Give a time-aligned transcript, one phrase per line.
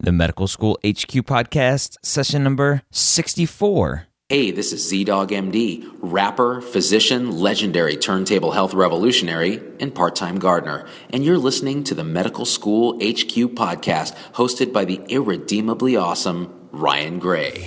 [0.00, 4.06] The Medical School HQ podcast, session number 64.
[4.28, 10.86] Hey, this is ZDogg MD, rapper, physician, legendary turntable health revolutionary, and part time gardener.
[11.10, 17.18] And you're listening to the Medical School HQ podcast, hosted by the irredeemably awesome Ryan
[17.18, 17.66] Gray.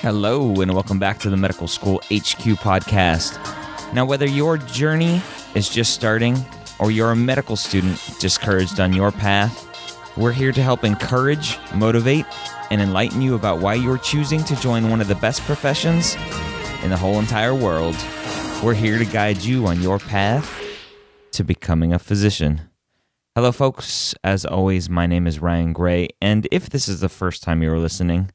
[0.00, 3.57] Hello, and welcome back to the Medical School HQ podcast.
[3.92, 5.22] Now, whether your journey
[5.54, 6.36] is just starting
[6.78, 9.64] or you're a medical student discouraged on your path,
[10.16, 12.26] we're here to help encourage, motivate,
[12.70, 16.16] and enlighten you about why you're choosing to join one of the best professions
[16.82, 17.96] in the whole entire world.
[18.62, 20.54] We're here to guide you on your path
[21.32, 22.60] to becoming a physician.
[23.34, 24.14] Hello, folks.
[24.22, 27.78] As always, my name is Ryan Gray, and if this is the first time you're
[27.78, 28.32] listening,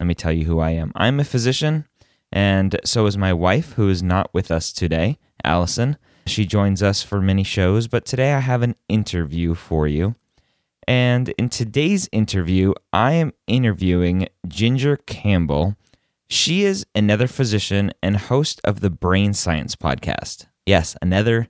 [0.00, 0.90] let me tell you who I am.
[0.96, 1.86] I'm a physician,
[2.34, 5.96] and so is my wife, who is not with us today, Allison.
[6.26, 10.16] She joins us for many shows, but today I have an interview for you.
[10.88, 15.76] And in today's interview, I am interviewing Ginger Campbell.
[16.28, 20.46] She is another physician and host of the Brain Science podcast.
[20.66, 21.46] Yes, another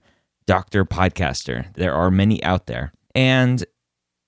[0.46, 1.72] doctor podcaster.
[1.74, 2.92] There are many out there.
[3.14, 3.64] And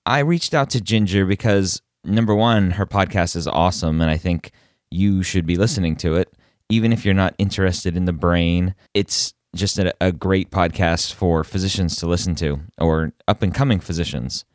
[0.07, 4.51] I reached out to Ginger because number one, her podcast is awesome, and I think
[4.89, 6.33] you should be listening to it.
[6.69, 11.43] Even if you're not interested in the brain, it's just a, a great podcast for
[11.43, 14.45] physicians to listen to or up and coming physicians.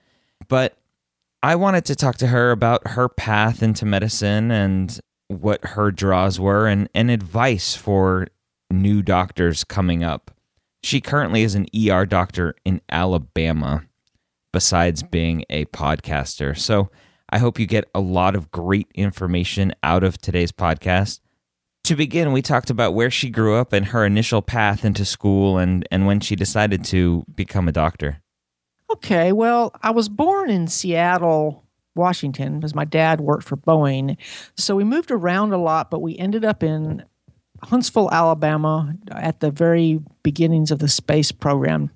[0.48, 0.76] But
[1.42, 6.38] I wanted to talk to her about her path into medicine and what her draws
[6.38, 8.28] were and, and advice for
[8.70, 10.30] new doctors coming up.
[10.82, 13.84] She currently is an ER doctor in Alabama,
[14.52, 16.56] besides being a podcaster.
[16.56, 16.90] So
[17.30, 21.20] I hope you get a lot of great information out of today's podcast.
[21.84, 25.58] To begin, we talked about where she grew up and her initial path into school
[25.58, 28.22] and, and when she decided to become a doctor.
[28.88, 34.16] Okay, well, I was born in Seattle, Washington, because my dad worked for Boeing.
[34.56, 37.04] So we moved around a lot, but we ended up in
[37.62, 41.90] Huntsville, Alabama, at the very beginnings of the space program,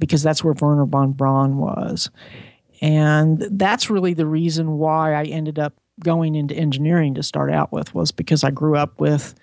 [0.00, 2.10] because that's where Wernher von Braun was.
[2.80, 7.72] And that's really the reason why I ended up going into engineering to start out
[7.72, 9.34] with was because I grew up with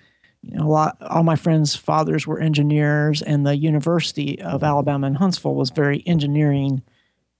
[0.42, 5.06] you know a lot all my friends fathers were engineers and the University of Alabama
[5.06, 6.82] in Huntsville was very engineering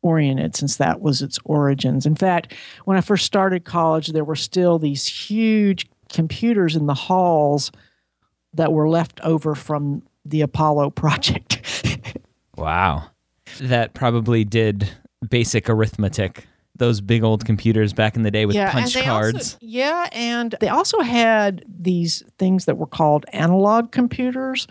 [0.03, 2.07] oriented since that was its origins.
[2.07, 2.55] In fact,
[2.85, 7.73] when I first started college there were still these huge computers in the halls
[8.55, 12.17] that were left over from the Apollo project.
[12.57, 13.11] wow.
[13.61, 14.91] That probably did
[15.29, 16.47] basic arithmetic.
[16.79, 19.55] Those big old computers back in the day with yeah, punch cards.
[19.55, 24.67] Also, yeah, and they also had these things that were called analog computers,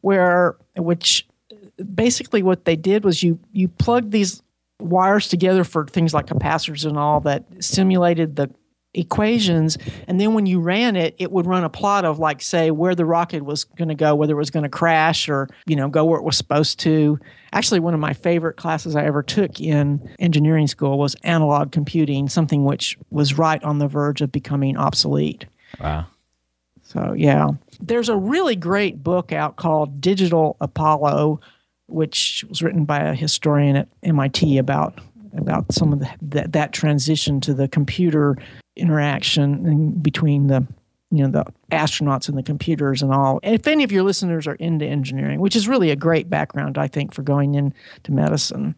[0.00, 1.26] where which
[1.94, 4.42] basically what they did was you you plugged these
[4.80, 8.50] wires together for things like capacitors and all that simulated the
[8.96, 9.78] equations.
[10.08, 12.94] And then when you ran it it would run a plot of like say where
[12.94, 15.88] the rocket was going to go whether it was going to crash or you know
[15.88, 17.18] go where it was supposed to.
[17.52, 22.28] Actually one of my favorite classes i ever took in engineering school was analog computing
[22.28, 25.46] something which was right on the verge of becoming obsolete.
[25.80, 26.06] Wow.
[26.82, 27.50] so yeah.
[27.78, 31.40] There's a really great book out called digital apollo
[31.88, 35.00] which was written by a historian at mit about
[35.36, 38.36] about some of the, that that transition to the computer
[38.76, 40.66] interaction between the
[41.10, 43.40] you know the astronauts and the computers and all.
[43.42, 46.88] If any of your listeners are into engineering, which is really a great background, I
[46.88, 48.74] think, for going into medicine.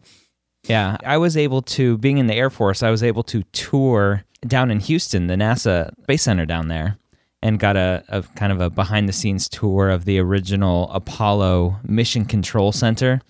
[0.67, 4.25] Yeah, I was able to, being in the Air Force, I was able to tour
[4.45, 6.97] down in Houston, the NASA Space Center down there,
[7.41, 11.77] and got a, a kind of a behind the scenes tour of the original Apollo
[11.83, 13.21] Mission Control Center.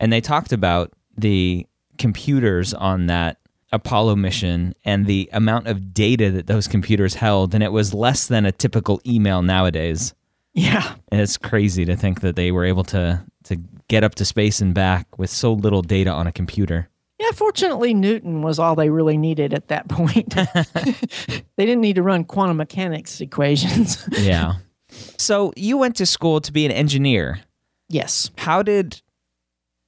[0.00, 1.66] And they talked about the
[1.98, 3.36] computers on that
[3.72, 7.54] Apollo mission and the amount of data that those computers held.
[7.54, 10.14] And it was less than a typical email nowadays.
[10.54, 10.94] Yeah.
[11.12, 13.56] And it's crazy to think that they were able to, to
[13.88, 16.88] get up to space and back with so little data on a computer.
[17.20, 20.30] Yeah, fortunately, Newton was all they really needed at that point.
[20.34, 24.08] they didn't need to run quantum mechanics equations.
[24.18, 24.54] yeah.
[25.18, 27.40] So you went to school to be an engineer.
[27.88, 28.30] Yes.
[28.38, 29.02] How did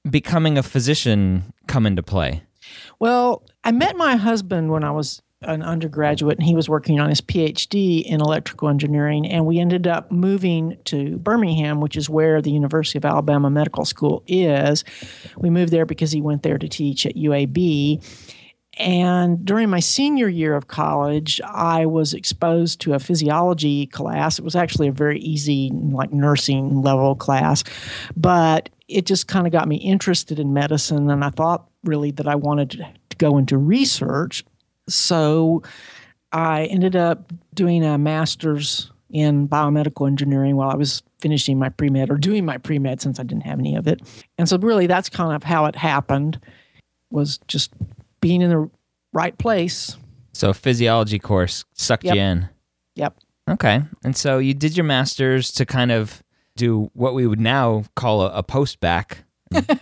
[0.09, 2.43] becoming a physician come into play?
[3.03, 7.09] Well, I met my husband when I was an undergraduate and he was working on
[7.09, 9.27] his PhD in electrical engineering.
[9.27, 13.83] And we ended up moving to Birmingham, which is where the University of Alabama Medical
[13.83, 14.85] School is.
[15.35, 18.01] We moved there because he went there to teach at UAB.
[18.77, 24.39] And during my senior year of college, I was exposed to a physiology class.
[24.39, 27.65] It was actually a very easy, like nursing level class,
[28.15, 31.09] but it just kind of got me interested in medicine.
[31.09, 32.71] And I thought really that I wanted
[33.09, 34.43] to go into research
[34.87, 35.63] so
[36.31, 41.89] I ended up doing a master's in biomedical engineering while I was finishing my pre
[41.89, 44.01] med or doing my pre med since I didn't have any of it.
[44.37, 46.39] And so really that's kind of how it happened
[47.11, 47.71] was just
[48.21, 48.69] being in the
[49.13, 49.95] right place.
[50.33, 52.15] So a physiology course sucked Yep.
[52.15, 52.49] you in.
[52.95, 53.17] Yep.
[53.51, 53.83] Okay.
[54.03, 56.23] And so you did your master's to kind of
[56.55, 59.23] do what we would now call a, a post-bac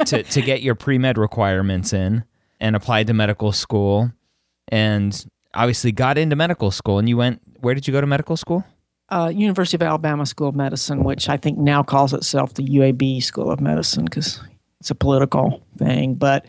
[0.06, 2.23] to, to get your pre med requirements in
[2.59, 4.12] and applied to medical school
[4.69, 7.00] and obviously got into medical school.
[7.00, 8.63] And you went, where did you go to medical school?
[9.09, 13.21] Uh, University of Alabama School of Medicine, which I think now calls itself the UAB
[13.21, 14.39] School of Medicine because
[14.79, 16.15] it's a political thing.
[16.15, 16.45] But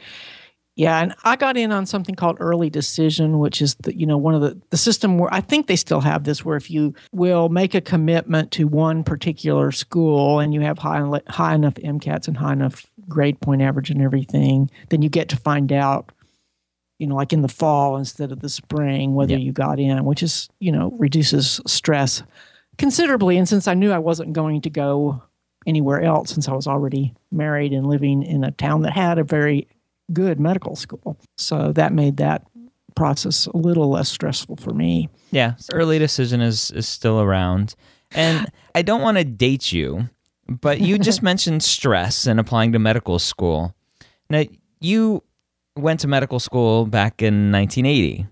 [0.75, 4.17] yeah, and I got in on something called early decision, which is the you know
[4.17, 6.95] one of the the system where I think they still have this, where if you
[7.13, 12.27] will make a commitment to one particular school and you have high high enough MCATs
[12.27, 16.13] and high enough grade point average and everything, then you get to find out,
[16.99, 19.39] you know, like in the fall instead of the spring whether Yeah.
[19.39, 22.23] you got in, which is you know reduces stress
[22.79, 23.37] considerably.
[23.39, 25.23] And since I knew I wasn't going to go
[25.67, 29.25] anywhere else, since I was already married and living in a town that had a
[29.25, 29.69] very
[30.13, 31.17] good medical school.
[31.37, 32.47] So that made that
[32.95, 35.09] process a little less stressful for me.
[35.31, 37.75] Yeah, early decision is is still around.
[38.11, 40.09] And I don't want to date you,
[40.49, 43.75] but you just mentioned stress and applying to medical school.
[44.29, 44.45] Now,
[44.81, 45.23] you
[45.77, 48.27] went to medical school back in 1980.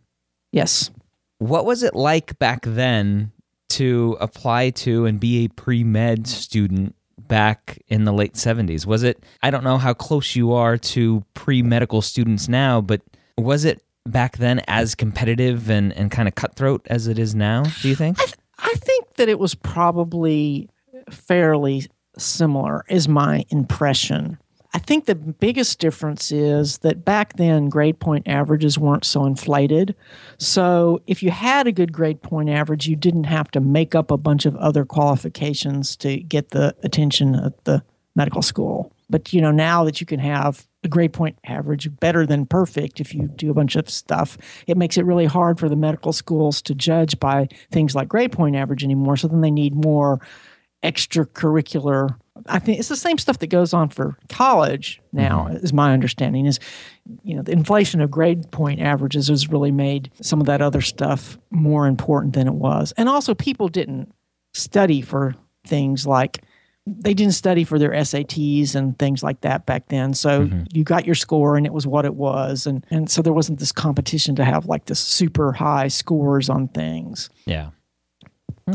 [0.52, 0.90] Yes.
[1.38, 3.32] What was it like back then
[3.70, 8.84] to apply to and be a pre-med student back in the late 70s?
[8.84, 13.00] Was it I don't know how close you are to pre-medical students now, but
[13.38, 17.64] was it back then as competitive and, and kind of cutthroat as it is now,
[17.80, 18.18] do you think?
[18.58, 20.68] I think that it was probably
[21.10, 21.86] fairly
[22.20, 24.38] similar, is my impression.
[24.72, 29.96] I think the biggest difference is that back then grade point averages weren't so inflated.
[30.38, 34.12] So if you had a good grade point average, you didn't have to make up
[34.12, 37.82] a bunch of other qualifications to get the attention at the
[38.14, 38.92] medical school.
[39.08, 43.00] But you know, now that you can have a grade point average better than perfect
[43.00, 46.12] if you do a bunch of stuff, it makes it really hard for the medical
[46.12, 49.16] schools to judge by things like grade point average anymore.
[49.16, 50.20] So then they need more
[50.82, 52.16] extracurricular
[52.48, 55.64] I think it's the same stuff that goes on for college now, mm-hmm.
[55.64, 56.46] is my understanding.
[56.46, 56.58] Is
[57.22, 60.80] you know the inflation of grade point averages has really made some of that other
[60.80, 64.12] stuff more important than it was, and also people didn't
[64.54, 65.34] study for
[65.66, 66.42] things like
[66.86, 70.14] they didn't study for their SATs and things like that back then.
[70.14, 70.64] So mm-hmm.
[70.72, 73.58] you got your score and it was what it was, and and so there wasn't
[73.58, 77.28] this competition to have like this super high scores on things.
[77.44, 77.70] Yeah.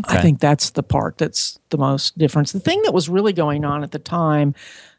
[0.06, 2.51] I think that's the part that's the most difference.
[2.51, 4.54] The thing that was really going on at the time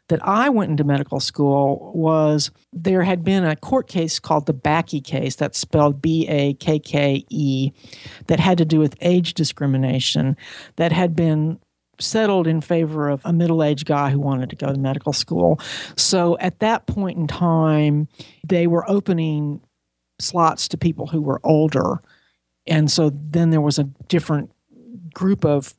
[0.09, 4.53] that I went into medical school was there had been a court case called the
[4.53, 7.71] Bakke case, that's spelled B A K K E,
[8.27, 10.37] that had to do with age discrimination,
[10.77, 11.59] that had been
[11.99, 15.59] settled in favor of a middle aged guy who wanted to go to medical school.
[15.95, 18.07] So at that point in time,
[18.47, 19.61] they were opening
[20.19, 22.01] slots to people who were older.
[22.65, 24.51] And so then there was a different
[25.17, 25.73] group of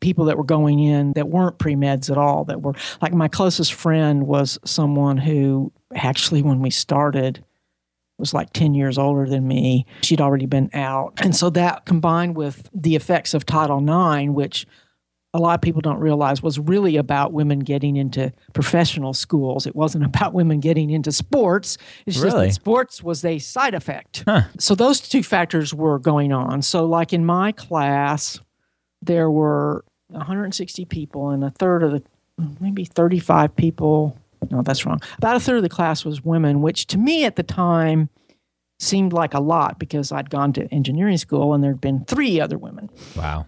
[0.00, 2.44] people that were going in that weren't pre meds at all.
[2.44, 7.42] That were like my closest friend was someone who actually, when we started,
[8.18, 9.86] was like 10 years older than me.
[10.02, 11.14] She'd already been out.
[11.22, 14.66] And so that combined with the effects of Title IX, which
[15.34, 19.66] a lot of people don't realize was really about women getting into professional schools.
[19.66, 21.76] It wasn't about women getting into sports.
[22.06, 22.46] It's just Really?
[22.48, 24.24] that sports was a side effect.
[24.26, 24.42] Huh.
[24.58, 26.62] So those two factors were going on.
[26.62, 28.40] So, like in my class,
[29.06, 32.02] there were 160 people, and a third of the,
[32.60, 34.18] maybe 35 people.
[34.50, 35.00] No, that's wrong.
[35.18, 38.08] About a third of the class was women, which to me at the time
[38.78, 42.58] seemed like a lot because I'd gone to engineering school and there'd been three other
[42.58, 43.46] women Wow.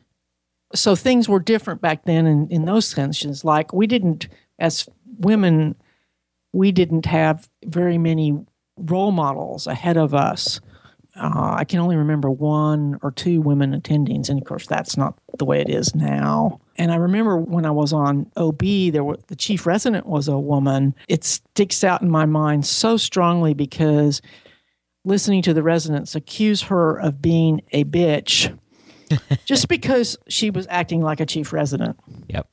[0.74, 3.44] so things were different back then in, in those senses.
[3.44, 4.88] Like we didn't, as
[5.18, 5.76] women,
[6.54, 8.38] we didn't have very many
[8.78, 10.60] role models ahead of us.
[11.18, 15.18] Uh, I can only remember one or two women attendings, and of course, that's not
[15.38, 16.60] the way it is now.
[16.76, 18.60] And I remember when I was on OB,
[18.92, 20.94] there was the chief resident was a woman.
[21.08, 24.22] It sticks out in my mind so strongly because
[25.04, 28.56] listening to the residents accuse her of being a bitch
[29.44, 31.98] just because she was acting like a chief resident,
[32.28, 32.46] Yep.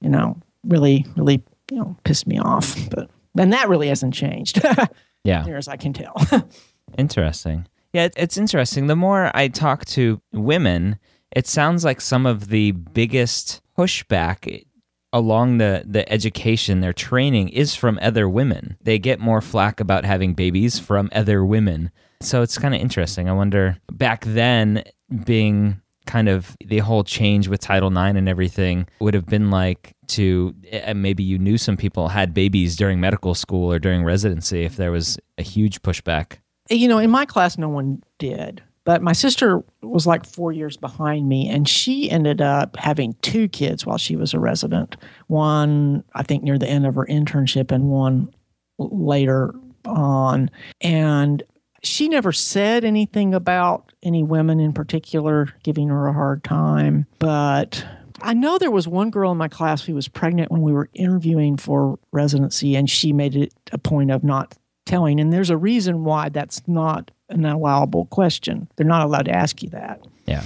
[0.00, 2.76] you know, really, really, you know, pissed me off.
[2.90, 3.08] But
[3.38, 4.60] and that really hasn't changed,
[5.24, 5.42] Yeah.
[5.44, 6.14] near as I can tell.
[6.98, 7.66] Interesting.
[7.94, 8.88] Yeah, it's interesting.
[8.88, 10.98] The more I talk to women,
[11.30, 14.66] it sounds like some of the biggest pushback
[15.12, 18.76] along the, the education, their training is from other women.
[18.82, 21.92] They get more flack about having babies from other women.
[22.20, 23.28] So it's kind of interesting.
[23.28, 24.82] I wonder back then,
[25.24, 29.94] being kind of the whole change with Title IX and everything would have been like
[30.08, 30.52] to
[30.84, 34.76] uh, maybe you knew some people had babies during medical school or during residency if
[34.76, 36.38] there was a huge pushback.
[36.70, 38.62] You know, in my class, no one did.
[38.84, 43.48] But my sister was like four years behind me, and she ended up having two
[43.48, 44.96] kids while she was a resident.
[45.26, 48.34] One, I think, near the end of her internship, and one
[48.78, 49.54] later
[49.86, 50.50] on.
[50.82, 51.42] And
[51.82, 57.06] she never said anything about any women in particular giving her a hard time.
[57.18, 57.86] But
[58.20, 60.88] I know there was one girl in my class who was pregnant when we were
[60.94, 65.20] interviewing for residency, and she made it a point of not telling.
[65.20, 68.68] And there's a reason why that's not an allowable question.
[68.76, 70.00] They're not allowed to ask you that.
[70.26, 70.42] Yeah.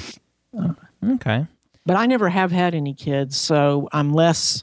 [0.58, 0.72] Uh,
[1.04, 1.46] okay.
[1.86, 4.62] But I never have had any kids, so I'm less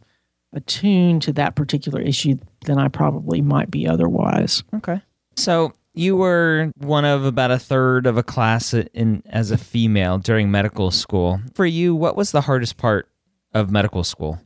[0.53, 4.63] attuned to that particular issue than I probably might be otherwise.
[4.74, 5.01] Okay.
[5.36, 10.17] So you were one of about a third of a class in as a female
[10.17, 11.41] during medical school.
[11.53, 13.08] For you, what was the hardest part
[13.53, 14.39] of medical school?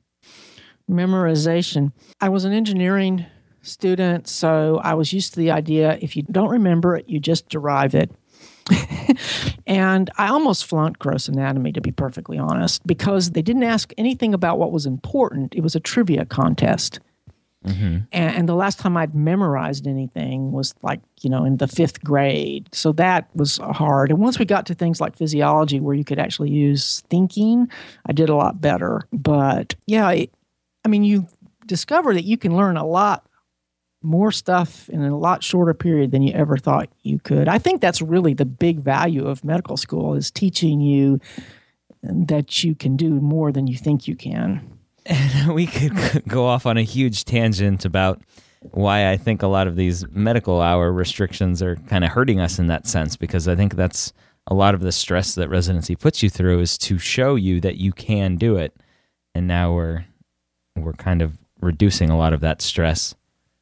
[0.90, 1.92] Memorization.
[2.22, 3.26] I was an engineering
[3.62, 7.50] student, so I was used to the idea if you don't remember it, you just
[7.50, 8.12] derive it.
[9.68, 14.34] and I almost flunked gross anatomy, to be perfectly honest, because they didn't ask anything
[14.34, 15.56] about what was important.
[15.56, 17.00] It was a trivia contest.
[17.66, 17.98] Mm-hmm.
[18.12, 22.02] And, and the last time I'd memorized anything was like, you know, in the fifth
[22.04, 22.70] grade.
[22.74, 24.12] So that was hard.
[24.12, 27.68] And once we got to things like physiology, where you could actually use thinking,
[28.06, 29.02] I did a lot better.
[29.12, 30.34] But yeah, it,
[30.86, 31.28] I mean, you
[31.66, 33.26] discover that you can learn a lot
[34.02, 37.48] more stuff in a lot shorter period than you ever thought you could.
[37.48, 41.20] I think that's really the big value of medical school is teaching you
[42.02, 44.80] that you can do more than you think you can.
[45.06, 48.22] And we could go off on a huge tangent about
[48.72, 52.60] why I think a lot of these medical hour restrictions are kind of hurting us
[52.60, 54.14] in that sense because I think that's
[54.48, 57.78] a lot of the stress that residency puts you through is to show you that
[57.78, 58.76] you can do it.
[59.36, 60.06] And now we're
[60.76, 63.16] we're kind of reducing a lot of that stress.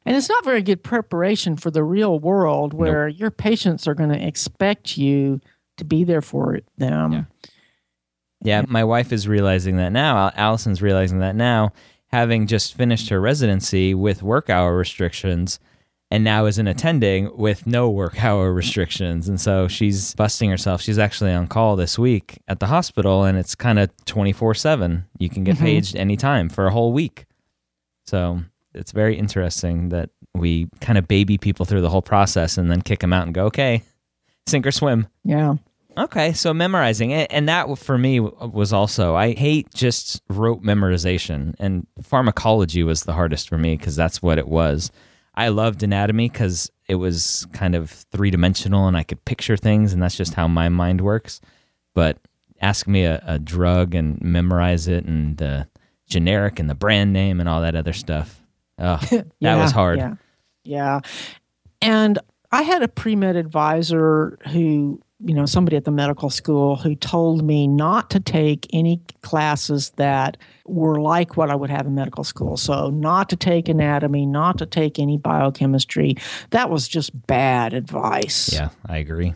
[0.08, 4.08] And it's not very good preparation for the real world where your patients are going
[4.08, 5.38] to expect you
[5.76, 7.12] to be there for them.
[7.12, 7.24] Yeah.
[8.40, 10.16] Yeah, my wife is realizing that now.
[10.16, 11.74] Al- Allison's realizing that now,
[12.06, 15.60] having just finished her residency with work hour restrictions,
[16.10, 19.28] and now isn't attending with no work hour restrictions.
[19.28, 20.80] And so she's busting herself.
[20.80, 25.04] She's actually on call this week at the hospital, and it's kind of 24 7.
[25.18, 25.64] You can get mm-hmm.
[25.64, 27.26] paged anytime for a whole week.
[28.06, 28.40] So
[28.78, 32.82] it's very interesting that we kind of baby people through the whole process and then
[32.82, 33.82] kick them out and go, okay,
[34.46, 35.08] sink or swim.
[35.24, 35.56] Yeah.
[35.96, 41.56] Okay, so memorizing it, and that for me was also I hate just rote memorization,
[41.58, 44.92] and pharmacology was the hardest for me because that's what it was.
[45.34, 49.92] I loved anatomy because it was kind of three dimensional, and I could picture things,
[49.92, 51.40] and that's just how my mind works.
[51.94, 52.18] But
[52.60, 55.66] ask me a, a drug and memorize it, and the
[56.08, 58.40] generic and the brand name and all that other stuff.
[58.78, 59.98] Oh, that Yeah, was hard.
[59.98, 60.14] Yeah.
[60.64, 61.00] Yeah.
[61.80, 62.18] And
[62.50, 66.94] I had a pre med advisor who you know, somebody at the medical school who
[66.94, 71.94] told me not to take any classes that were like what I would have in
[71.94, 72.56] medical school.
[72.56, 76.14] So, not to take anatomy, not to take any biochemistry.
[76.50, 78.52] That was just bad advice.
[78.52, 79.34] Yeah, I agree.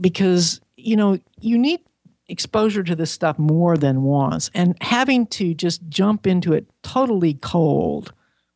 [0.00, 1.80] Because, you know, you need
[2.28, 7.34] exposure to this stuff more than once and having to just jump into it totally
[7.34, 8.14] cold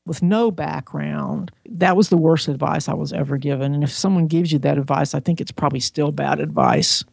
[0.08, 1.52] with no background.
[1.68, 3.74] That was the worst advice I was ever given.
[3.74, 7.04] And if someone gives you that advice, I think it's probably still bad advice.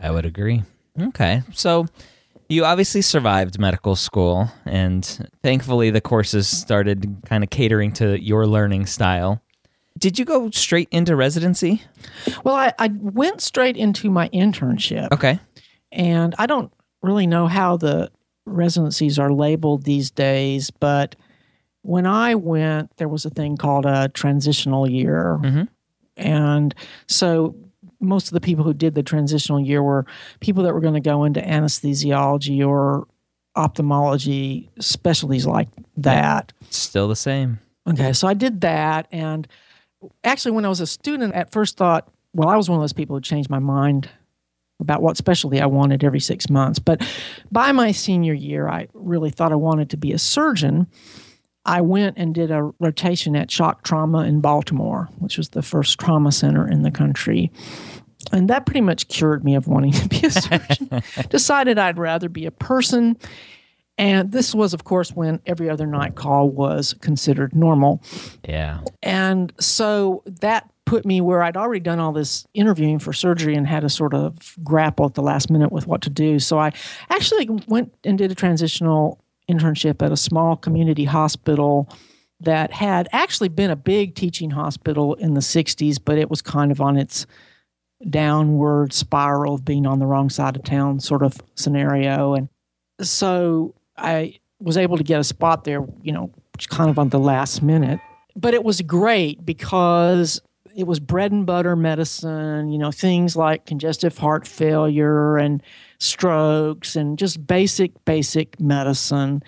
[0.00, 0.62] I would agree.
[1.00, 1.42] Okay.
[1.54, 1.86] So
[2.48, 5.04] you obviously survived medical school, and
[5.42, 9.42] thankfully the courses started kind of catering to your learning style.
[9.98, 11.82] Did you go straight into residency?
[12.44, 15.12] Well, I, I went straight into my internship.
[15.12, 15.38] Okay.
[15.90, 16.72] And I don't
[17.02, 18.10] really know how the
[18.46, 21.16] residencies are labeled these days, but
[21.88, 25.38] when I went, there was a thing called a transitional year.
[25.42, 25.62] Mm-hmm.
[26.18, 26.74] And
[27.06, 27.56] so
[27.98, 30.04] most of the people who did the transitional year were
[30.40, 33.06] people that were going to go into anesthesiology or
[33.56, 36.52] ophthalmology specialties like that.
[36.68, 37.58] Still the same.
[37.88, 39.08] Okay, so I did that.
[39.10, 39.48] And
[40.24, 42.92] actually, when I was a student, at first thought, well, I was one of those
[42.92, 44.10] people who changed my mind
[44.78, 46.78] about what specialty I wanted every six months.
[46.78, 47.00] But
[47.50, 50.86] by my senior year, I really thought I wanted to be a surgeon.
[51.68, 56.00] I went and did a rotation at Shock Trauma in Baltimore, which was the first
[56.00, 57.52] trauma center in the country.
[58.32, 61.02] And that pretty much cured me of wanting to be a surgeon.
[61.28, 63.18] Decided I'd rather be a person.
[63.98, 68.02] And this was, of course, when every other night call was considered normal.
[68.48, 68.80] Yeah.
[69.02, 73.66] And so that put me where I'd already done all this interviewing for surgery and
[73.66, 76.38] had to sort of grapple at the last minute with what to do.
[76.38, 76.72] So I
[77.10, 81.88] actually went and did a transitional internship at a small community hospital
[82.40, 86.70] that had actually been a big teaching hospital in the 60s, but it was kind
[86.70, 87.26] of on its
[88.08, 92.34] downward spiral of being on the wrong side of town sort of scenario.
[92.34, 92.48] And
[93.00, 96.30] so I was able to get a spot there, you know,
[96.68, 97.98] kind of on the last minute.
[98.36, 100.40] But it was great because
[100.76, 105.60] it was bread and butter medicine, you know, things like congestive heart failure and
[105.98, 109.42] strokes and just basic, basic medicine.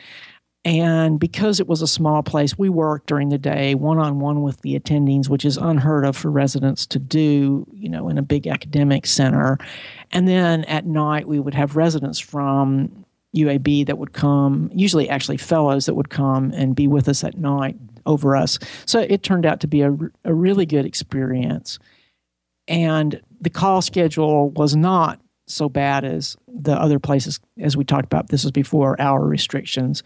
[0.64, 4.42] And because it was a small place, we worked during the day one on one
[4.42, 8.22] with the attendings, which is unheard of for residents to do, you know, in a
[8.22, 9.56] big academic center.
[10.12, 15.38] And then at night, we would have residents from UAB that would come, usually actually
[15.38, 18.58] fellows that would come and be with us at night over us.
[18.86, 21.78] So it turned out to be a, a really good experience.
[22.68, 28.06] And the call schedule was not so bad as the other places, as we talked
[28.06, 28.28] about.
[28.28, 30.02] This was before hour restrictions.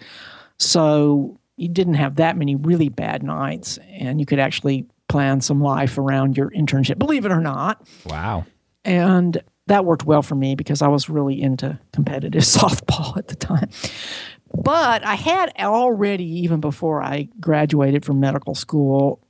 [0.59, 5.61] So you didn't have that many really bad nights, and you could actually plan some
[5.61, 7.87] life around your internship, believe it or not.
[8.07, 8.47] Wow.
[8.85, 13.37] And that worked well for me because I was really into competitive softball at the
[13.37, 13.71] time.
[14.53, 19.21] But I had already, even before I graduated from medical school,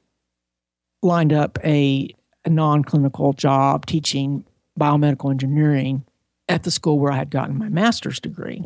[1.03, 2.09] lined up a,
[2.45, 4.45] a non clinical job teaching
[4.79, 6.05] biomedical engineering
[6.49, 8.63] at the school where I had gotten my master's degree.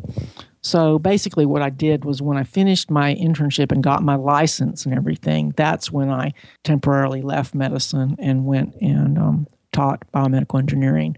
[0.61, 4.85] So basically, what I did was when I finished my internship and got my license
[4.85, 11.15] and everything, that's when I temporarily left medicine and went and um, taught biomedical engineering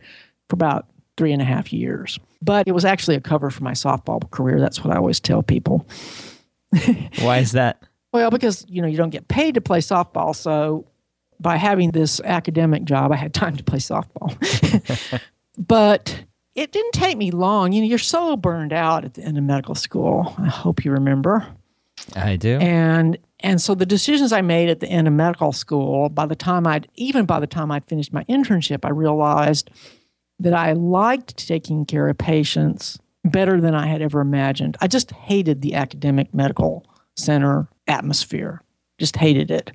[0.49, 2.19] for about three and a half years.
[2.41, 4.59] But it was actually a cover for my softball career.
[4.59, 5.87] That's what I always tell people.
[7.19, 7.81] Why is that?
[8.13, 10.85] Well, because you know you don't get paid to play softball, so
[11.41, 14.31] by having this academic job, I had time to play softball.
[15.57, 16.23] but
[16.55, 17.71] it didn't take me long.
[17.71, 20.35] You know, you're so burned out at the end of medical school.
[20.37, 21.47] I hope you remember.
[22.15, 22.57] I do.
[22.59, 26.35] And and so the decisions I made at the end of medical school, by the
[26.35, 29.71] time I'd even by the time I'd finished my internship, I realized
[30.39, 34.77] that I liked taking care of patients better than I had ever imagined.
[34.81, 38.61] I just hated the academic medical center atmosphere.
[38.97, 39.71] Just hated it.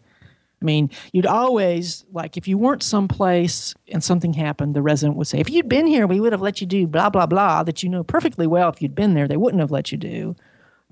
[0.61, 5.27] I mean, you'd always like if you weren't someplace and something happened, the resident would
[5.27, 7.83] say, "If you'd been here, we would have let you do blah blah blah." That
[7.83, 10.35] you know perfectly well if you'd been there, they wouldn't have let you do,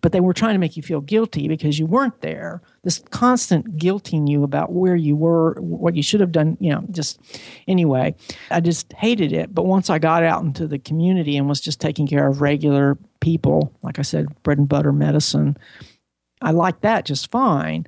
[0.02, 2.60] but they were trying to make you feel guilty because you weren't there.
[2.82, 6.58] This constant guilting you about where you were, what you should have done.
[6.60, 7.18] You know, just
[7.66, 8.14] anyway,
[8.50, 9.54] I just hated it.
[9.54, 12.98] But once I got out into the community and was just taking care of regular
[13.20, 15.56] people, like I said, bread and butter medicine,
[16.42, 17.86] I liked that just fine.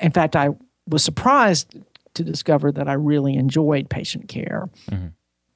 [0.00, 0.48] In fact, I
[0.86, 1.76] was surprised
[2.14, 4.68] to discover that I really enjoyed patient care.
[4.90, 5.08] Mm-hmm.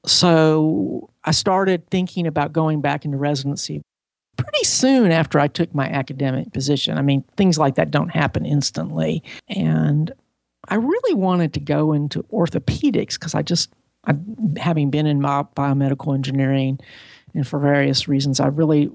[0.05, 3.81] So I started thinking about going back into residency
[4.37, 6.97] pretty soon after I took my academic position.
[6.97, 9.23] I mean, things like that don't happen instantly.
[9.49, 10.11] And
[10.69, 13.71] I really wanted to go into orthopedics because I just
[14.05, 14.15] I,
[14.57, 16.79] having been in my biomedical engineering
[17.33, 18.89] and for various reasons, I really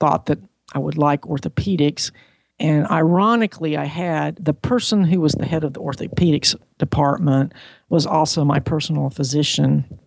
[0.00, 0.38] thought that
[0.74, 2.10] I would like orthopedics.
[2.60, 7.52] And ironically, I had the person who was the head of the orthopedics department
[7.88, 9.98] was also my personal physician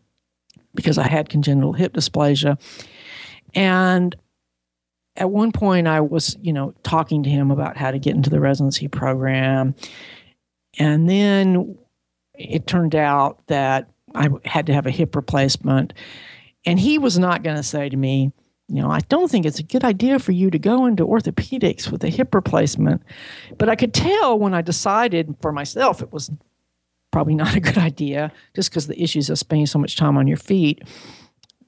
[0.73, 2.57] because I had congenital hip dysplasia.
[3.53, 4.15] And
[5.17, 8.29] at one point, I was, you know, talking to him about how to get into
[8.29, 9.75] the residency program.
[10.79, 11.77] And then
[12.35, 15.93] it turned out that I had to have a hip replacement.
[16.65, 18.31] And he was not going to say to me,
[18.69, 21.89] you know, I don't think it's a good idea for you to go into orthopedics
[21.89, 23.01] with a hip replacement.
[23.57, 26.29] But I could tell when I decided for myself it was
[27.11, 30.27] probably not a good idea just because the issues of spending so much time on
[30.27, 30.83] your feet.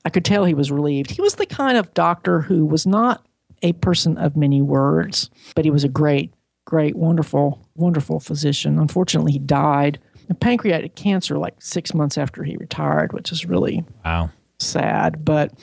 [0.05, 1.11] I could tell he was relieved.
[1.11, 3.25] He was the kind of doctor who was not
[3.61, 6.33] a person of many words, but he was a great,
[6.65, 8.79] great, wonderful, wonderful physician.
[8.79, 13.83] Unfortunately, he died of pancreatic cancer like six months after he retired, which is really
[14.05, 15.23] wow sad.
[15.25, 15.53] But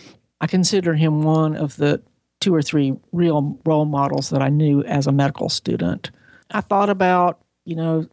[0.41, 2.03] I consider him one of the
[2.41, 6.11] two or three real role models that I knew as a medical student.
[6.51, 8.07] I thought about, you know,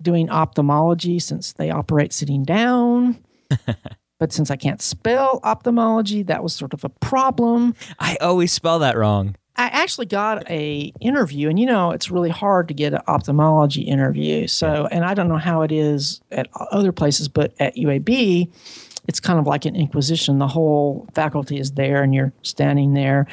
[0.00, 3.18] doing ophthalmology since they operate sitting down.
[4.18, 7.74] but since I can't spell ophthalmology, that was sort of a problem.
[7.98, 9.36] I always spell that wrong.
[9.56, 13.82] I actually got a interview, and you know it's really hard to get an ophthalmology
[13.82, 14.48] interview.
[14.48, 18.50] So, and I don't know how it is at other places, but at UAB,
[19.06, 20.38] it's kind of like an inquisition.
[20.38, 23.26] The whole faculty is there, and you're standing there.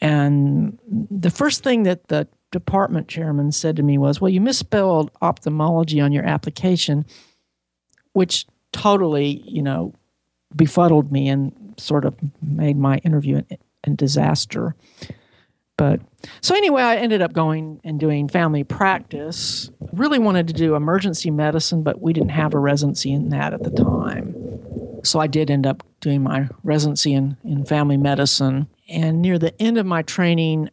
[0.00, 0.78] And
[1.10, 6.00] the first thing that the department chairman said to me was, "Well, you misspelled ophthalmology
[6.00, 7.04] on your application,"
[8.12, 9.92] which totally, you know,
[10.54, 13.42] befuddled me and sort of made my interview
[13.84, 14.74] a disaster.
[15.76, 16.00] But
[16.40, 19.70] so anyway, I ended up going and doing family practice.
[19.92, 23.64] Really wanted to do emergency medicine, but we didn't have a residency in that at
[23.64, 24.34] the time.
[25.04, 28.68] So I did end up doing my residency in, in family medicine.
[28.88, 30.70] And near the end of my training,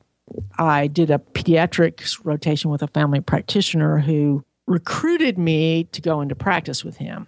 [0.58, 6.36] I did a pediatrics rotation with a family practitioner who recruited me to go into
[6.36, 7.28] practice with him,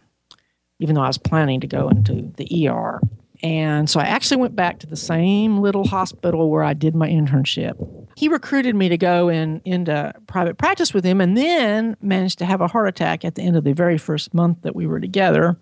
[0.80, 3.02] even though I was planning to go into the ER.
[3.42, 7.10] And so I actually went back to the same little hospital where I did my
[7.10, 7.76] internship.
[8.16, 12.46] He recruited me to go in into private practice with him and then managed to
[12.46, 15.02] have a heart attack at the end of the very first month that we were
[15.02, 15.58] together.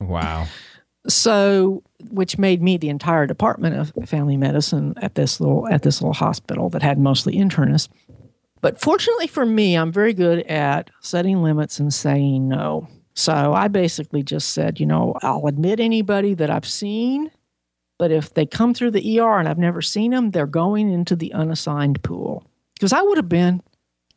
[0.00, 0.46] Wow.
[1.08, 6.00] So which made me the entire department of family medicine at this little at this
[6.00, 7.88] little hospital that had mostly internists.
[8.60, 12.88] But fortunately for me, I'm very good at setting limits and saying no.
[13.14, 17.30] So I basically just said, you know, I'll admit anybody that I've seen,
[17.98, 21.16] but if they come through the ER and I've never seen them, they're going into
[21.16, 23.62] the unassigned pool because I would have been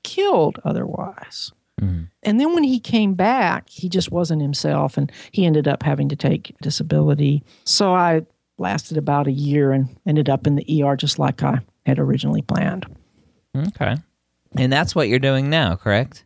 [0.03, 1.51] killed otherwise.
[1.83, 2.03] Mm-hmm.
[2.23, 6.09] And then when he came back, he just wasn't himself and he ended up having
[6.09, 7.43] to take disability.
[7.65, 8.25] So I
[8.57, 12.41] lasted about a year and ended up in the ER just like I had originally
[12.41, 12.85] planned.
[13.55, 13.97] Okay.
[14.55, 16.25] And that's what you're doing now, correct?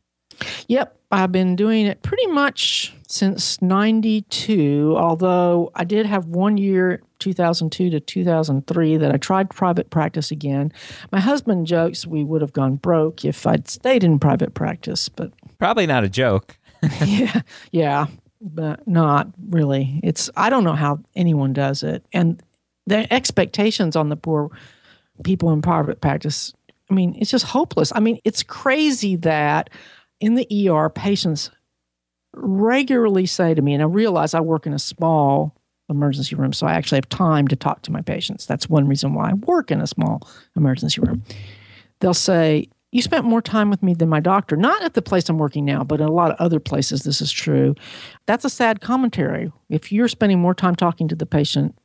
[0.67, 0.93] Yep.
[1.09, 7.89] I've been doing it pretty much since 92, although I did have one year, 2002
[7.91, 10.73] to 2003, that I tried private practice again.
[11.13, 15.31] My husband jokes we would have gone broke if I'd stayed in private practice, but.
[15.59, 16.57] Probably not a joke.
[17.05, 17.41] yeah.
[17.71, 18.07] Yeah.
[18.39, 19.99] But not really.
[20.03, 22.05] It's, I don't know how anyone does it.
[22.13, 22.41] And
[22.85, 24.51] the expectations on the poor
[25.23, 26.53] people in private practice,
[26.89, 27.91] I mean, it's just hopeless.
[27.95, 29.69] I mean, it's crazy that
[30.19, 31.49] in the ER, patients
[32.33, 35.55] regularly say to me, and I realize I work in a small
[35.89, 38.45] emergency room, so I actually have time to talk to my patients.
[38.45, 41.23] That's one reason why I work in a small emergency room.
[41.99, 44.55] They'll say, You spent more time with me than my doctor.
[44.55, 47.21] Not at the place I'm working now, but in a lot of other places, this
[47.21, 47.75] is true.
[48.27, 49.51] That's a sad commentary.
[49.69, 51.77] If you're spending more time talking to the patient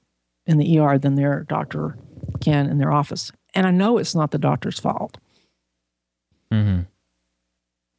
[0.47, 1.99] in the ER than their doctor
[2.41, 3.33] can in their office.
[3.55, 5.19] And I know it's not the doctor's fault.
[6.53, 6.83] Mm-hmm.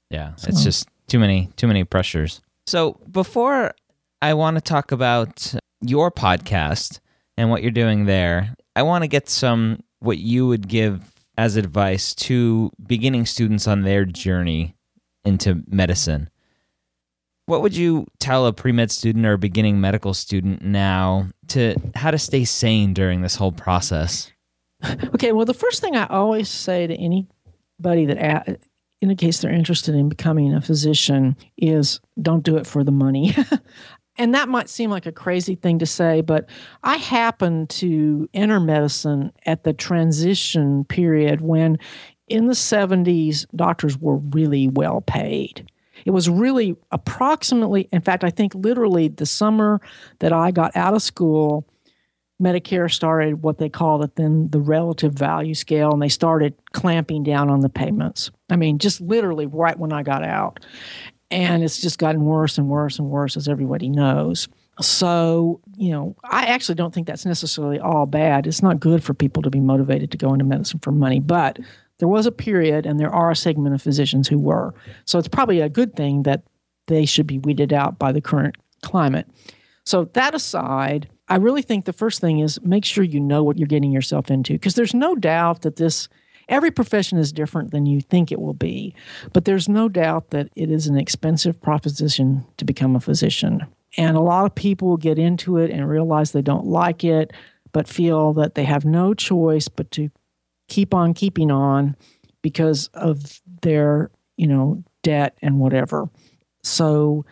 [0.09, 0.49] Yeah, so.
[0.49, 2.41] it's just too many too many pressures.
[2.67, 3.73] So before
[4.21, 6.99] I want to talk about your podcast
[7.35, 11.55] and what you're doing there, I want to get some what you would give as
[11.55, 14.75] advice to beginning students on their journey
[15.25, 16.29] into medicine.
[17.45, 22.11] What would you tell a pre-med student or a beginning medical student now to how
[22.11, 24.31] to stay sane during this whole process?
[25.15, 28.59] Okay, well the first thing I always say to anybody that
[28.99, 33.33] indicates they're interested in becoming a physician is don't do it for the money.
[34.17, 36.47] and that might seem like a crazy thing to say, but
[36.83, 41.77] I happened to enter medicine at the transition period when
[42.27, 45.67] in the 70s doctors were really well paid.
[46.05, 49.79] It was really approximately, in fact, I think literally the summer
[50.19, 51.67] that I got out of school,
[52.41, 57.23] Medicare started what they called it then the relative value scale, and they started clamping
[57.23, 58.31] down on the payments.
[58.49, 60.65] I mean, just literally right when I got out.
[61.31, 64.47] And it's just gotten worse and worse and worse, as everybody knows.
[64.81, 68.47] So, you know, I actually don't think that's necessarily all bad.
[68.47, 71.59] It's not good for people to be motivated to go into medicine for money, but
[71.99, 74.73] there was a period and there are a segment of physicians who were.
[75.05, 76.43] So it's probably a good thing that
[76.87, 79.27] they should be weeded out by the current climate.
[79.85, 83.57] So, that aside, I really think the first thing is make sure you know what
[83.57, 86.09] you're getting yourself into because there's no doubt that this
[86.49, 88.95] every profession is different than you think it will be,
[89.31, 93.65] but there's no doubt that it is an expensive proposition to become a physician.
[93.97, 97.31] And a lot of people get into it and realize they don't like it,
[97.71, 100.09] but feel that they have no choice but to
[100.67, 101.95] keep on keeping on
[102.41, 106.09] because of their, you know, debt and whatever.
[106.63, 107.25] So,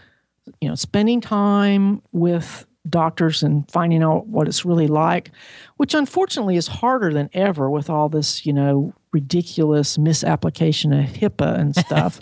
[0.59, 5.31] you know, spending time with doctors and finding out what it's really like,
[5.77, 11.59] which unfortunately is harder than ever with all this, you know, ridiculous misapplication of HIPAA
[11.59, 12.19] and stuff.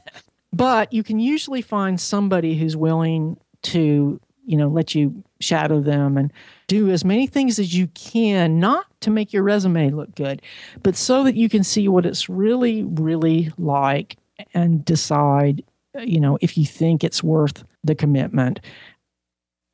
[0.52, 6.18] but you can usually find somebody who's willing to you know let you shadow them
[6.18, 6.34] and
[6.68, 10.42] do as many things as you can not to make your resume look good
[10.82, 14.18] but so that you can see what it's really really like
[14.54, 15.64] and decide
[16.00, 18.60] you know if you think it's worth the commitment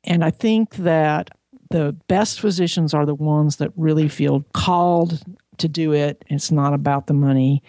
[0.04, 1.30] and i think that
[1.70, 5.22] the best physicians are the ones that really feel called
[5.58, 7.62] to do it it's not about the money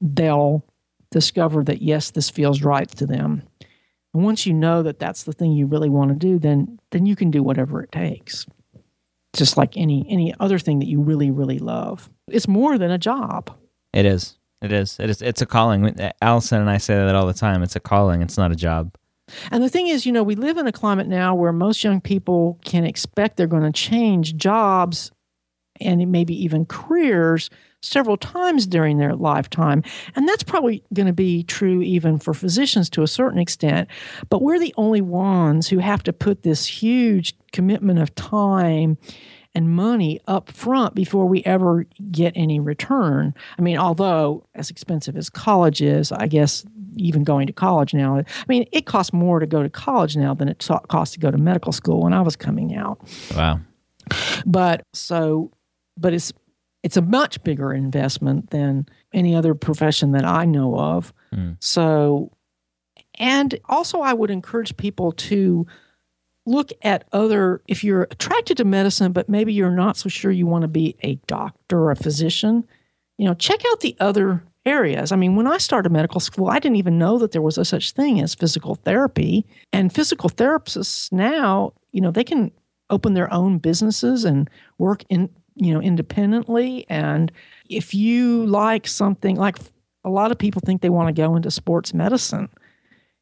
[0.00, 0.64] they'll
[1.10, 3.42] discover that yes this feels right to them
[4.16, 7.04] and once you know that that's the thing you really want to do, then then
[7.04, 8.46] you can do whatever it takes.
[9.34, 12.08] Just like any any other thing that you really really love.
[12.28, 13.54] It's more than a job.
[13.92, 14.38] It is.
[14.62, 14.96] It is.
[14.98, 15.20] It is.
[15.20, 16.00] It's a calling.
[16.00, 17.62] Uh, Allison and I say that all the time.
[17.62, 18.22] It's a calling.
[18.22, 18.96] It's not a job.
[19.50, 22.00] And the thing is, you know, we live in a climate now where most young
[22.00, 25.10] people can expect they're going to change jobs
[25.80, 27.50] and maybe even careers
[27.82, 29.82] several times during their lifetime.
[30.14, 33.88] And that's probably going to be true even for physicians to a certain extent.
[34.28, 38.98] But we're the only ones who have to put this huge commitment of time
[39.54, 43.34] and money up front before we ever get any return.
[43.58, 48.18] I mean, although as expensive as college is, I guess even going to college now,
[48.18, 51.30] I mean, it costs more to go to college now than it cost to go
[51.30, 53.00] to medical school when I was coming out.
[53.34, 53.60] Wow.
[54.44, 55.50] But so,
[55.96, 56.32] but it's
[56.82, 61.12] it's a much bigger investment than any other profession that I know of.
[61.34, 61.56] Mm.
[61.58, 62.30] So,
[63.18, 65.66] and also, I would encourage people to
[66.44, 70.46] look at other, if you're attracted to medicine, but maybe you're not so sure you
[70.46, 72.64] want to be a doctor or a physician,
[73.18, 75.10] you know, check out the other areas.
[75.10, 77.64] I mean, when I started medical school, I didn't even know that there was a
[77.64, 79.44] such thing as physical therapy.
[79.72, 82.52] And physical therapists now, you know, they can
[82.90, 86.86] open their own businesses and work in you know independently.
[86.88, 87.32] And
[87.68, 89.58] if you like something like
[90.04, 92.48] a lot of people think they want to go into sports medicine.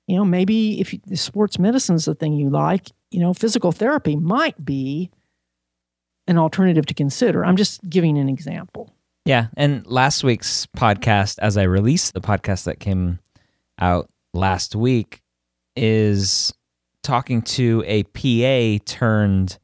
[0.06, 3.72] You know maybe if the sports medicine is the thing you like you know physical
[3.72, 5.10] therapy might be
[6.26, 7.44] an alternative to consider.
[7.44, 8.92] I'm just giving an example.
[9.24, 13.20] Yeah and last week's podcast as i released the podcast that came
[13.78, 15.22] out last week
[15.76, 16.52] is
[17.02, 19.58] talking to a pa turned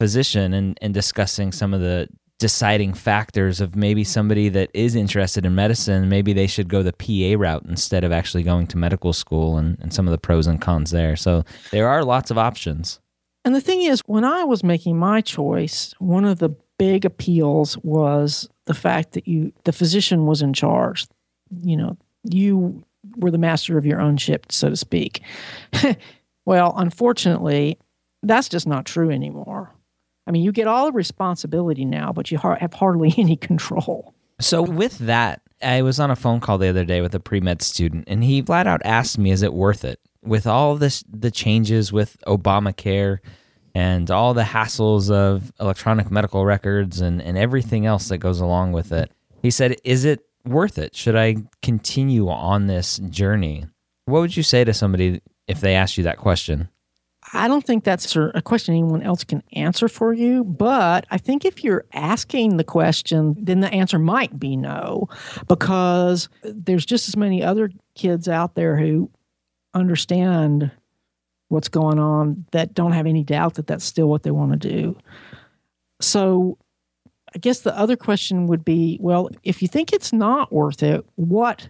[0.00, 5.46] physician and, and discussing some of the deciding factors of maybe somebody that is interested
[5.46, 9.12] in medicine, maybe they should go the PA route instead of actually going to medical
[9.12, 11.16] school and, and some of the pros and cons there.
[11.16, 13.00] So there are lots of options.
[13.44, 17.78] And the thing is, when I was making my choice, one of the big appeals
[17.78, 21.06] was the fact that you the physician was in charge.
[21.62, 22.84] You know, you
[23.16, 25.22] were the master of your own ship, so to speak.
[26.44, 27.78] well, unfortunately,
[28.22, 29.72] that's just not true anymore.
[30.26, 34.14] I mean, you get all the responsibility now, but you have hardly any control.
[34.40, 37.40] So, with that, I was on a phone call the other day with a pre
[37.40, 41.04] med student, and he flat out asked me, "Is it worth it?" With all this,
[41.08, 43.18] the changes with Obamacare
[43.74, 48.72] and all the hassles of electronic medical records and, and everything else that goes along
[48.72, 49.10] with it,
[49.40, 50.94] he said, "Is it worth it?
[50.94, 53.66] Should I continue on this journey?"
[54.04, 56.68] What would you say to somebody if they asked you that question?
[57.32, 60.44] I don't think that's a question anyone else can answer for you.
[60.44, 65.08] But I think if you're asking the question, then the answer might be no,
[65.48, 69.10] because there's just as many other kids out there who
[69.74, 70.70] understand
[71.48, 74.68] what's going on that don't have any doubt that that's still what they want to
[74.68, 74.96] do.
[76.00, 76.58] So
[77.34, 81.04] I guess the other question would be well, if you think it's not worth it,
[81.16, 81.68] what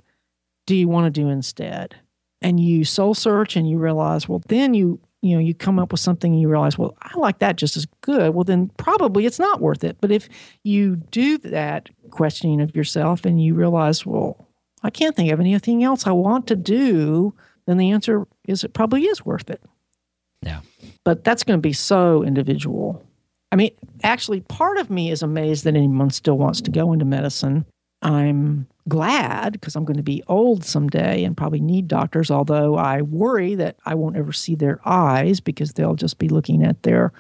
[0.66, 1.96] do you want to do instead?
[2.42, 5.92] and you soul search and you realize, well, then you you know you come up
[5.92, 8.34] with something and you realize well i like that just as good.
[8.34, 9.96] Well then probably it's not worth it.
[10.00, 10.28] But if
[10.62, 14.48] you do that questioning of yourself and you realize well
[14.82, 17.34] i can't think of anything else i want to do
[17.66, 19.62] then the answer is it probably is worth it.
[20.42, 20.60] Yeah.
[21.04, 23.02] but that's going to be so individual.
[23.50, 23.70] I mean
[24.02, 27.64] actually part of me is amazed that anyone still wants to go into medicine
[28.06, 33.02] i'm glad because I'm going to be old someday and probably need doctors, although I
[33.02, 37.12] worry that I won't ever see their eyes because they'll just be looking at their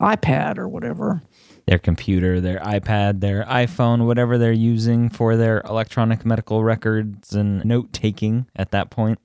[0.00, 1.22] iPad or whatever.
[1.66, 7.64] Their computer, their iPad, their iPhone, whatever they're using for their electronic medical records and
[7.64, 9.18] note taking at that point.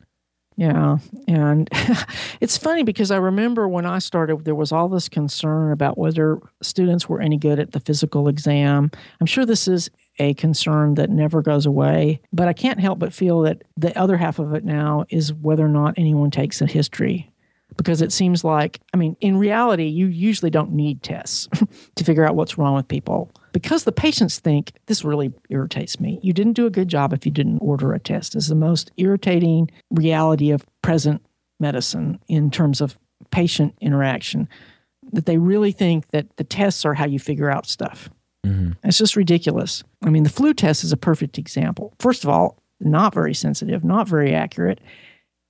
[0.57, 0.99] Yeah.
[1.27, 1.69] And
[2.41, 6.39] it's funny because I remember when I started, there was all this concern about whether
[6.61, 8.89] students were any good at the physical exam.
[9.19, 13.13] I'm sure this is a concern that never goes away, but I can't help but
[13.13, 16.65] feel that the other half of it now is whether or not anyone takes a
[16.65, 17.31] history.
[17.77, 21.49] Because it seems like, I mean, in reality, you usually don't need tests
[21.95, 26.19] to figure out what's wrong with people because the patients think this really irritates me.
[26.21, 28.35] You didn't do a good job if you didn't order a test.
[28.35, 31.25] Is the most irritating reality of present
[31.57, 32.99] medicine in terms of
[33.31, 34.49] patient interaction.
[35.13, 38.09] That they really think that the tests are how you figure out stuff.
[38.45, 38.73] Mm-hmm.
[38.83, 39.85] It's just ridiculous.
[40.03, 41.93] I mean, the flu test is a perfect example.
[41.99, 44.81] First of all, not very sensitive, not very accurate.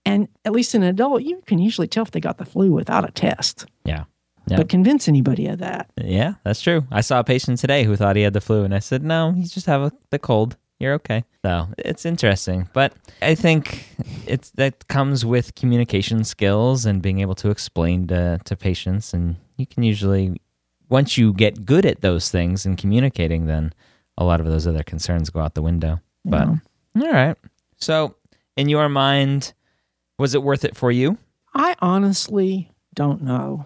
[0.06, 2.72] And at least in an adult, you can usually tell if they got the flu
[2.72, 3.66] without a test.
[3.84, 4.04] Yeah.
[4.48, 4.58] Yeah.
[4.58, 5.90] But convince anybody of that.
[5.98, 6.86] Yeah, that's true.
[6.92, 9.34] I saw a patient today who thought he had the flu, and I said, "No,
[9.36, 10.56] you just have a, the cold.
[10.80, 13.88] You're okay." So it's interesting, but I think
[14.28, 19.38] it's that comes with communication skills and being able to explain to to patients, and
[19.58, 20.40] you can usually
[20.90, 23.74] once you get good at those things and communicating, then
[24.18, 26.00] a lot of those other concerns go out the window.
[26.24, 26.60] But all
[26.96, 27.38] right,
[27.78, 28.16] so
[28.56, 29.54] in your mind,
[30.20, 31.18] was it worth it for you?
[31.54, 33.66] I honestly don't know.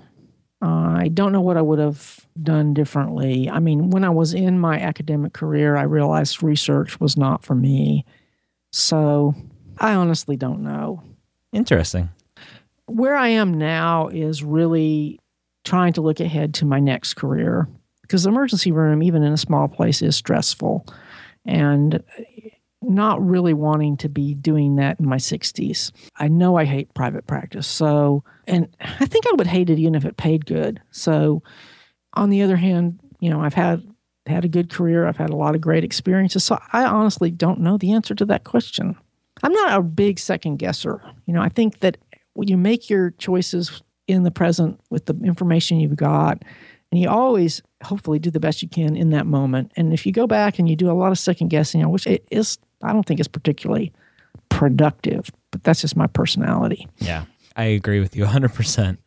[0.61, 3.49] Uh, I don't know what I would have done differently.
[3.49, 7.55] I mean, when I was in my academic career, I realized research was not for
[7.55, 8.05] me.
[8.71, 9.33] So
[9.77, 11.01] I honestly don't know.
[11.53, 12.09] Interesting.
[12.87, 15.19] Where I am now is really
[15.63, 17.67] trying to look ahead to my next career
[18.01, 20.85] because the emergency room, even in a small place, is stressful.
[21.45, 22.03] And
[22.81, 25.91] not really wanting to be doing that in my 60s.
[26.15, 27.67] I know I hate private practice.
[27.67, 30.81] So, and I think I would hate it even if it paid good.
[30.91, 31.43] So,
[32.13, 33.83] on the other hand, you know, I've had
[34.25, 35.07] had a good career.
[35.07, 36.43] I've had a lot of great experiences.
[36.43, 38.95] So, I honestly don't know the answer to that question.
[39.43, 41.01] I'm not a big second guesser.
[41.25, 41.97] You know, I think that
[42.33, 46.43] when you make your choices in the present with the information you've got,
[46.91, 49.71] and you always hopefully do the best you can in that moment.
[49.75, 52.25] And if you go back and you do a lot of second guessing, which it
[52.31, 53.91] is I don't think it's particularly
[54.49, 56.87] productive, but that's just my personality.
[56.97, 57.25] Yeah,
[57.55, 58.97] I agree with you 100%.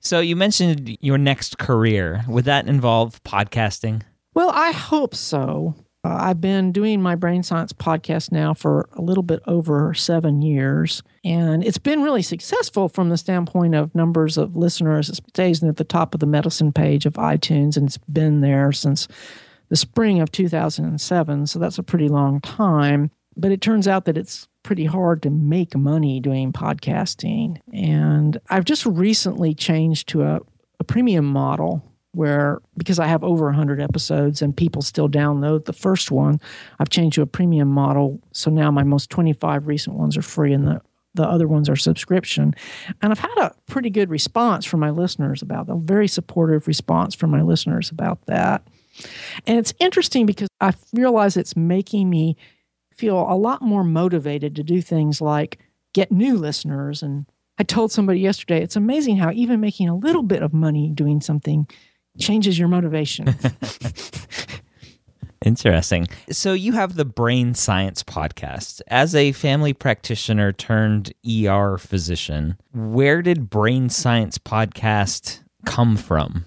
[0.00, 2.24] So you mentioned your next career.
[2.28, 4.02] Would that involve podcasting?
[4.34, 5.74] Well, I hope so.
[6.04, 10.42] Uh, I've been doing my brain science podcast now for a little bit over seven
[10.42, 15.08] years, and it's been really successful from the standpoint of numbers of listeners.
[15.08, 18.72] It stays at the top of the medicine page of iTunes, and it's been there
[18.72, 19.06] since
[19.68, 21.46] the spring of 2007.
[21.46, 23.10] So that's a pretty long time.
[23.36, 27.60] But it turns out that it's pretty hard to make money doing podcasting.
[27.72, 30.40] And I've just recently changed to a,
[30.80, 35.72] a premium model where, because I have over 100 episodes and people still download the
[35.72, 36.40] first one,
[36.78, 38.20] I've changed to a premium model.
[38.32, 40.80] So now my most 25 recent ones are free and the
[41.14, 42.54] the other ones are subscription.
[43.00, 46.66] And I've had a pretty good response from my listeners about that, a very supportive
[46.66, 48.66] response from my listeners about that.
[49.46, 52.36] And it's interesting because I realize it's making me
[52.92, 55.58] feel a lot more motivated to do things like
[55.92, 57.02] get new listeners.
[57.02, 57.26] And
[57.58, 61.20] I told somebody yesterday, it's amazing how even making a little bit of money doing
[61.20, 61.66] something
[62.18, 63.34] changes your motivation.
[65.44, 66.06] Interesting.
[66.30, 68.80] So you have the Brain Science podcast.
[68.86, 76.46] As a family practitioner turned ER physician, where did Brain Science podcast come from?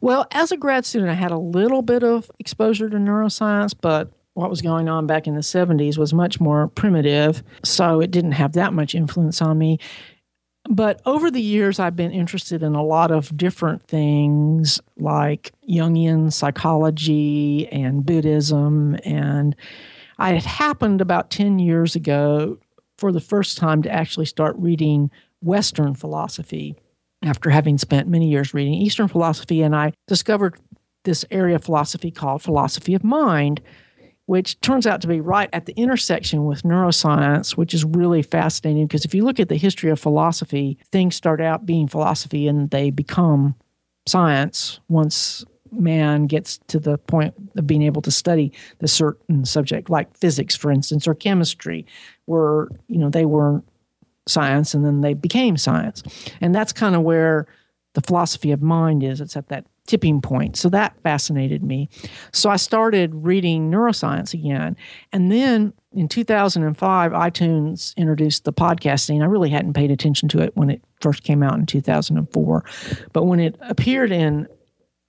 [0.00, 4.10] Well, as a grad student, I had a little bit of exposure to neuroscience, but
[4.34, 7.42] what was going on back in the 70s was much more primitive.
[7.62, 9.78] So it didn't have that much influence on me.
[10.70, 16.32] But over the years, I've been interested in a lot of different things like Jungian
[16.32, 18.96] psychology and Buddhism.
[19.04, 19.54] And
[20.18, 22.58] I had happened about 10 years ago
[22.96, 25.10] for the first time to actually start reading
[25.42, 26.76] Western philosophy
[27.22, 29.60] after having spent many years reading Eastern philosophy.
[29.60, 30.58] And I discovered
[31.04, 33.60] this area of philosophy called philosophy of mind.
[34.26, 38.86] Which turns out to be right at the intersection with neuroscience, which is really fascinating
[38.86, 42.70] because if you look at the history of philosophy, things start out being philosophy and
[42.70, 43.54] they become
[44.06, 49.90] science once man gets to the point of being able to study the certain subject
[49.90, 51.84] like physics for instance or chemistry
[52.26, 53.60] where you know they were
[54.26, 56.02] science and then they became science.
[56.40, 57.46] And that's kind of where
[57.94, 59.20] the philosophy of mind is.
[59.20, 61.88] It's at that tipping point so that fascinated me
[62.32, 64.76] so i started reading neuroscience again
[65.12, 70.56] and then in 2005 itunes introduced the podcasting i really hadn't paid attention to it
[70.56, 72.64] when it first came out in 2004
[73.12, 74.48] but when it appeared in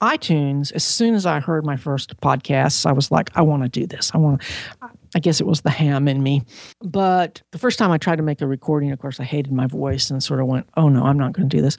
[0.02, 3.68] iTunes, as soon as I heard my first podcasts, I was like, I want to
[3.68, 4.10] do this.
[4.12, 4.46] I want to.
[5.14, 6.42] I guess it was the ham in me.
[6.82, 9.66] But the first time I tried to make a recording, of course, I hated my
[9.66, 11.78] voice and sort of went, oh no, I'm not going to do this.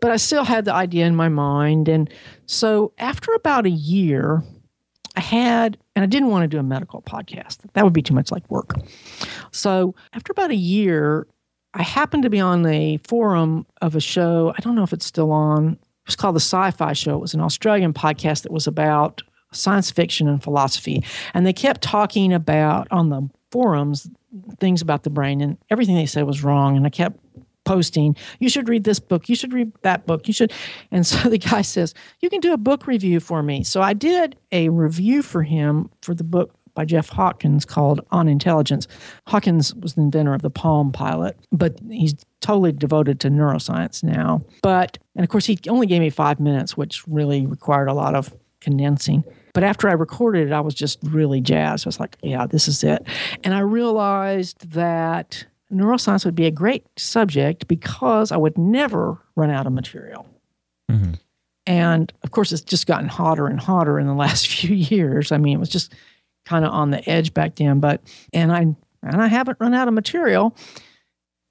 [0.00, 1.88] But I still had the idea in my mind.
[1.88, 2.10] And
[2.46, 4.42] so after about a year,
[5.16, 7.58] I had, and I didn't want to do a medical podcast.
[7.72, 8.74] That would be too much like work.
[9.50, 11.26] So after about a year,
[11.74, 14.54] I happened to be on a forum of a show.
[14.56, 17.16] I don't know if it's still on It was called the Sci Fi Show.
[17.16, 19.22] It was an Australian podcast that was about
[19.52, 21.04] science fiction and philosophy.
[21.34, 24.08] And they kept talking about on the forums
[24.60, 26.76] things about the brain, and everything they said was wrong.
[26.76, 27.18] And I kept
[27.68, 30.50] posting, you should read this book, you should read that book, you should.
[30.90, 33.62] And so the guy says, you can do a book review for me.
[33.62, 38.26] So I did a review for him for the book by Jeff Hawkins called On
[38.26, 38.88] Intelligence.
[39.26, 44.42] Hawkins was the inventor of the Palm Pilot, but he's totally devoted to neuroscience now.
[44.62, 48.14] But, and of course, he only gave me five minutes, which really required a lot
[48.14, 49.24] of condensing.
[49.52, 51.86] But after I recorded it, I was just really jazzed.
[51.86, 53.06] I was like, yeah, this is it.
[53.44, 59.50] And I realized that neuroscience would be a great subject because I would never run
[59.50, 60.26] out of material.
[60.90, 61.14] Mm-hmm.
[61.66, 65.32] And of course, it's just gotten hotter and hotter in the last few years.
[65.32, 65.94] I mean, it was just
[66.46, 67.80] kind of on the edge back then.
[67.80, 68.02] But
[68.32, 70.56] and I and I haven't run out of material.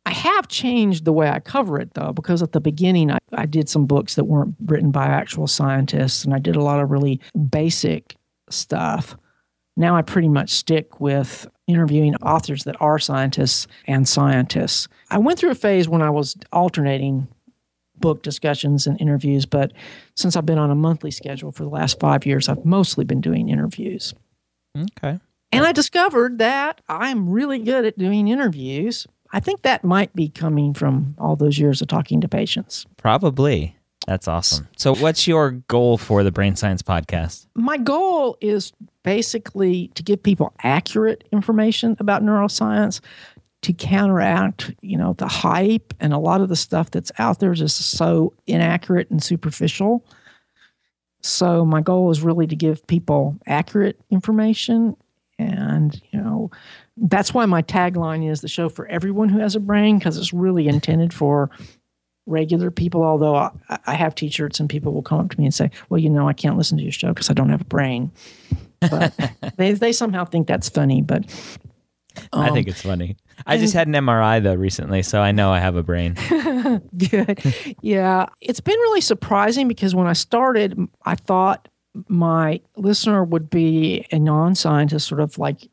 [0.05, 3.45] I have changed the way I cover it though, because at the beginning I, I
[3.45, 6.91] did some books that weren't written by actual scientists and I did a lot of
[6.91, 8.15] really basic
[8.49, 9.17] stuff.
[9.75, 14.87] Now I pretty much stick with interviewing authors that are scientists and scientists.
[15.11, 17.27] I went through a phase when I was alternating
[17.99, 19.73] book discussions and interviews, but
[20.15, 23.21] since I've been on a monthly schedule for the last five years, I've mostly been
[23.21, 24.13] doing interviews.
[24.77, 25.19] Okay.
[25.51, 29.07] And I discovered that I'm really good at doing interviews.
[29.31, 32.85] I think that might be coming from all those years of talking to patients.
[32.97, 33.76] Probably.
[34.07, 34.69] That's awesome.
[34.77, 37.45] So, what's your goal for the Brain Science Podcast?
[37.55, 38.71] My goal is
[39.03, 43.01] basically to give people accurate information about neuroscience
[43.63, 47.51] to counteract, you know, the hype and a lot of the stuff that's out there
[47.51, 50.05] is just so inaccurate and superficial.
[51.21, 54.95] So my goal is really to give people accurate information.
[55.37, 56.49] And, you know,
[56.95, 60.33] that's why my tagline is the show for everyone who has a brain, because it's
[60.33, 61.49] really intended for
[62.27, 63.03] regular people.
[63.03, 63.51] Although I,
[63.85, 66.09] I have t shirts and people will come up to me and say, well, you
[66.09, 68.11] know, I can't listen to your show because I don't have a brain.
[68.79, 69.13] But
[69.57, 71.01] they, they somehow think that's funny.
[71.01, 71.25] But
[72.33, 73.17] um, I think it's funny.
[73.45, 76.13] I just had an MRI though recently, so I know I have a brain.
[76.97, 77.75] Good.
[77.81, 78.27] Yeah.
[78.41, 81.67] It's been really surprising because when I started, I thought
[82.07, 85.69] my listener would be a non scientist, sort of like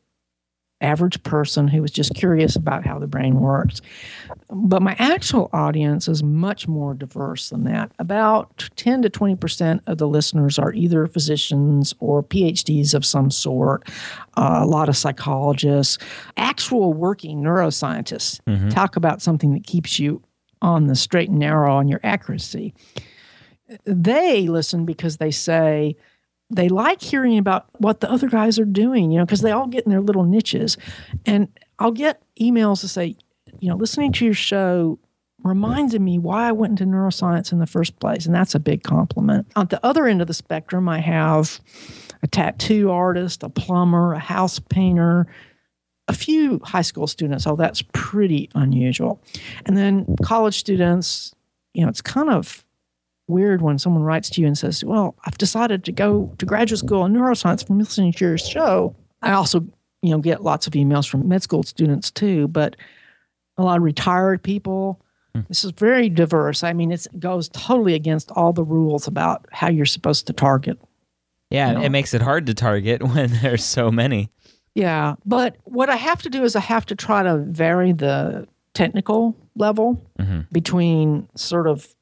[0.85, 3.81] average person who was just curious about how the brain works.
[4.49, 7.91] But my actual audience is much more diverse than that.
[7.99, 13.83] About 10 to 20% of the listeners are either physicians or PhDs of some sort,
[14.37, 15.97] uh, a lot of psychologists,
[16.37, 18.39] actual working neuroscientists.
[18.47, 18.69] Mm-hmm.
[18.69, 20.21] Talk about something that keeps you
[20.61, 22.73] on the straight and narrow on your accuracy.
[23.85, 25.95] They listen because they say,
[26.49, 29.67] they like hearing about what the other guys are doing, you know, because they all
[29.67, 30.77] get in their little niches.
[31.25, 31.47] And
[31.79, 33.15] I'll get emails to say,
[33.59, 34.99] you know, listening to your show
[35.43, 38.25] reminded me why I went into neuroscience in the first place.
[38.25, 39.47] And that's a big compliment.
[39.55, 41.59] On the other end of the spectrum, I have
[42.23, 45.27] a tattoo artist, a plumber, a house painter,
[46.07, 47.45] a few high school students.
[47.45, 49.21] Oh, that's pretty unusual.
[49.65, 51.33] And then college students,
[51.73, 52.64] you know, it's kind of
[53.27, 56.79] weird when someone writes to you and says, Well, I've decided to go to graduate
[56.79, 58.95] school in neuroscience from listening to your show.
[59.21, 59.65] I also,
[60.01, 62.75] you know, get lots of emails from med school students too, but
[63.57, 65.01] a lot of retired people.
[65.33, 65.41] Hmm.
[65.47, 66.63] This is very diverse.
[66.63, 70.79] I mean, it goes totally against all the rules about how you're supposed to target.
[71.49, 71.83] Yeah, you know?
[71.83, 74.29] it makes it hard to target when there's so many.
[74.73, 78.45] Yeah, but what I have to do is I have to try to vary the
[78.73, 80.41] technical level mm-hmm.
[80.51, 81.94] between sort of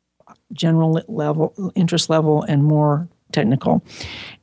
[0.53, 3.83] general level, interest level, and more technical.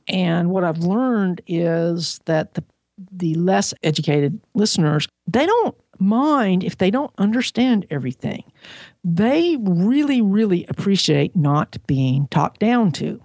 [0.08, 2.64] And what I've learned is that the
[3.10, 8.44] the less educated listeners, they don't mind if they don't understand everything.
[9.04, 13.20] They really, really appreciate not being talked down to.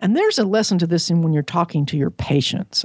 [0.00, 2.84] And there's a lesson to this in when you're talking to your patients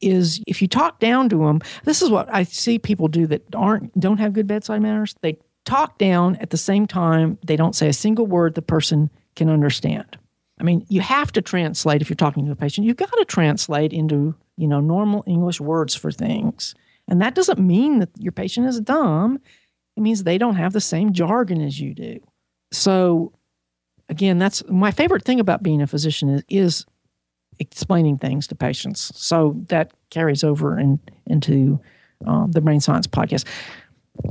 [0.00, 3.42] is if you talk down to them, this is what I see people do that
[3.54, 5.14] aren't don't have good bedside manners.
[5.22, 9.10] They talk down at the same time they don't say a single word the person
[9.34, 10.16] can understand.
[10.58, 12.86] I mean, you have to translate if you're talking to a patient.
[12.86, 16.74] You've got to translate into, you know, normal English words for things.
[17.08, 19.38] And that doesn't mean that your patient is dumb.
[19.96, 22.20] It means they don't have the same jargon as you do.
[22.72, 23.32] So
[24.08, 26.86] again, that's my favorite thing about being a physician is, is
[27.58, 29.12] explaining things to patients.
[29.14, 31.80] So that carries over in, into
[32.26, 33.44] um, the brain science podcast.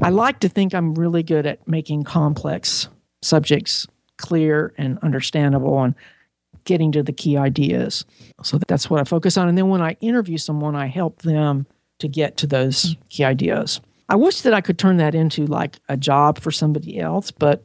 [0.02, 2.88] I like to think I'm really good at making complex
[3.22, 5.96] subjects clear and understandable and
[6.64, 8.06] getting to the key ideas.
[8.44, 9.48] So that's what I focus on.
[9.48, 11.66] And then when I interview someone, I help them
[12.00, 13.82] to get to those key ideas.
[14.10, 17.64] I wish that I could turn that into like a job for somebody else, but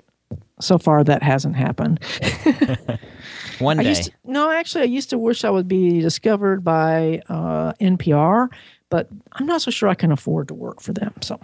[0.60, 2.00] so far that hasn't happened.
[3.58, 3.94] One day.
[3.94, 8.48] to, no, actually, I used to wish I would be discovered by uh, NPR,
[8.90, 11.14] but I'm not so sure I can afford to work for them.
[11.22, 11.40] So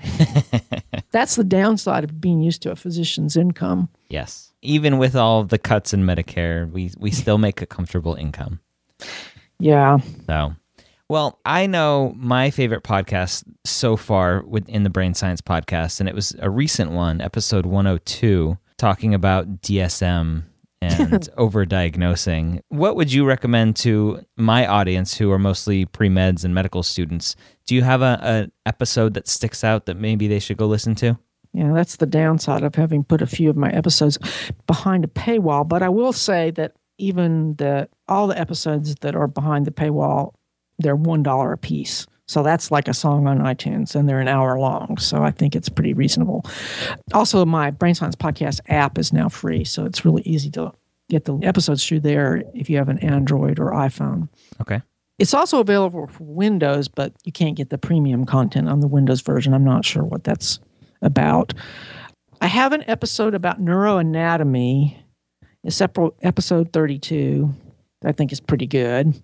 [1.10, 3.88] that's the downside of being used to a physician's income.
[4.08, 4.52] yes.
[4.62, 8.58] Even with all the cuts in Medicare, we we still make a comfortable income.
[9.60, 9.98] Yeah.
[10.26, 10.56] So,
[11.08, 16.16] well, I know my favorite podcast so far within the Brain Science podcast, and it
[16.16, 20.44] was a recent one, episode 102, talking about DSM
[20.82, 22.60] and overdiagnosing.
[22.68, 27.36] What would you recommend to my audience who are mostly pre meds and medical students?
[27.66, 30.94] Do you have a, a episode that sticks out that maybe they should go listen
[30.96, 31.18] to?
[31.52, 34.18] Yeah, that's the downside of having put a few of my episodes
[34.66, 35.66] behind a paywall.
[35.66, 40.34] But I will say that even the all the episodes that are behind the paywall,
[40.78, 42.06] they're one dollar a piece.
[42.28, 44.98] So that's like a song on iTunes, and they're an hour long.
[44.98, 46.44] So I think it's pretty reasonable.
[47.14, 50.72] Also, my Brain Science Podcast app is now free, so it's really easy to
[51.08, 54.28] get the episodes through there if you have an Android or iPhone.
[54.60, 54.82] Okay.
[55.18, 59.20] It's also available for Windows, but you can't get the premium content on the Windows
[59.20, 59.54] version.
[59.54, 60.58] I'm not sure what that's
[61.00, 61.54] about.
[62.40, 64.96] I have an episode about neuroanatomy,
[65.64, 67.54] It's episode 32
[68.02, 69.14] that I think is pretty good.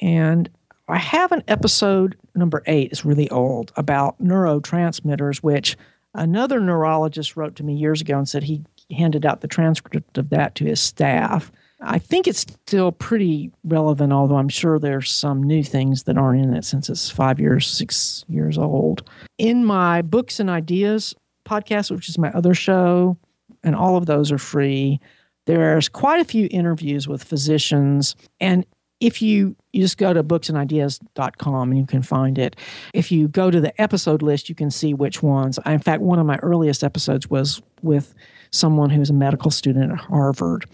[0.00, 0.48] And
[0.88, 5.76] I have an episode number eight, it's really old, about neurotransmitters, which
[6.14, 10.28] another neurologist wrote to me years ago and said he handed out the transcript of
[10.30, 11.50] that to his staff.
[11.80, 16.42] I think it's still pretty relevant, although I'm sure there's some new things that aren't
[16.42, 19.08] in it since it's five years, six years old.
[19.38, 21.14] In my Books and Ideas
[21.46, 23.16] podcast, which is my other show,
[23.62, 25.00] and all of those are free,
[25.46, 28.16] there's quite a few interviews with physicians.
[28.40, 28.64] And
[29.04, 32.56] if you, you just go to booksandideas.com and you can find it.
[32.94, 35.58] If you go to the episode list, you can see which ones.
[35.66, 38.14] In fact, one of my earliest episodes was with
[38.50, 40.64] someone who's a medical student at Harvard.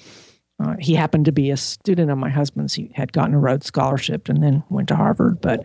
[0.63, 2.75] Uh, he happened to be a student of my husband's.
[2.75, 5.41] He had gotten a Rhodes Scholarship and then went to Harvard.
[5.41, 5.65] But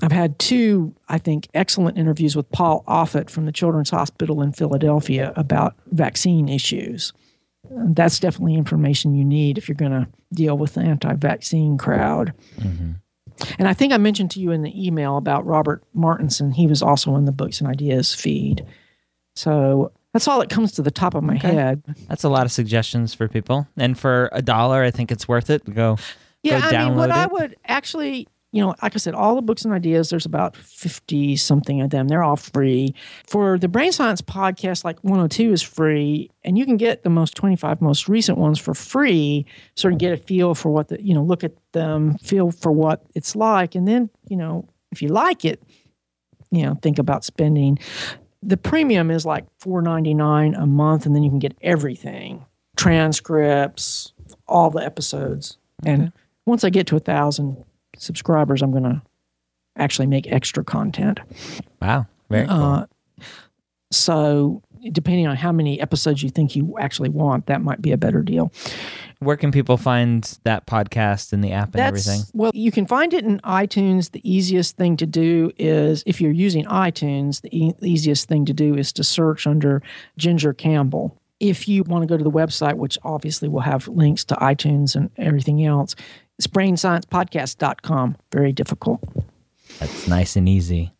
[0.00, 4.52] I've had two, I think, excellent interviews with Paul Offit from the Children's Hospital in
[4.52, 7.12] Philadelphia about vaccine issues.
[7.68, 12.32] That's definitely information you need if you're going to deal with the anti vaccine crowd.
[12.58, 12.92] Mm-hmm.
[13.58, 16.54] And I think I mentioned to you in the email about Robert Martensen.
[16.54, 18.66] He was also in the Books and Ideas feed.
[19.34, 21.52] So that's all that comes to the top of my Okay.
[21.54, 21.82] head.
[22.08, 23.66] That's a lot of suggestions for people.
[23.76, 25.62] And for a dollar, I think it's worth it.
[25.74, 25.96] Go
[26.42, 27.32] Yeah, Go I mean, what download I it.
[27.32, 31.36] would actually, you know, like I said, all the books and ideas, there's about 50
[31.36, 32.08] something of them.
[32.08, 32.94] They're all free.
[33.28, 37.36] For the Brain Science podcast, like 102 is free, and you can get the most
[37.36, 39.46] 25 most recent ones for free,
[39.76, 42.72] sort of get a feel for what the, you know, look at them, feel for
[42.72, 43.76] what it's like.
[43.76, 45.62] And then, you know, if you like it,
[46.50, 47.78] you know, think about spending.
[48.42, 52.44] The premium is like $4.99 a month, and then you can get everything
[52.76, 54.12] transcripts,
[54.48, 55.58] all the episodes.
[55.84, 56.12] And
[56.46, 57.64] once I get to a thousand
[58.00, 59.02] subscribers, I'm going to
[59.76, 61.20] actually make extra content.
[61.80, 62.06] Wow.
[62.28, 62.56] Very cool.
[62.56, 62.86] Uh,
[63.92, 67.96] so, depending on how many episodes you think you actually want, that might be a
[67.96, 68.52] better deal.
[69.18, 72.30] Where can people find that podcast and the app and That's everything?
[72.32, 74.12] well, you can find it in iTunes.
[74.12, 78.44] The easiest thing to do is if you're using iTunes, the, e- the easiest thing
[78.46, 79.82] to do is to search under
[80.16, 81.16] Ginger Campbell.
[81.40, 84.94] If you want to go to the website, which obviously will have links to iTunes
[84.94, 85.96] and everything else,
[86.40, 88.16] it's brainsciencepodcast.com.
[88.32, 89.00] Very difficult.
[89.78, 90.92] That's nice and easy.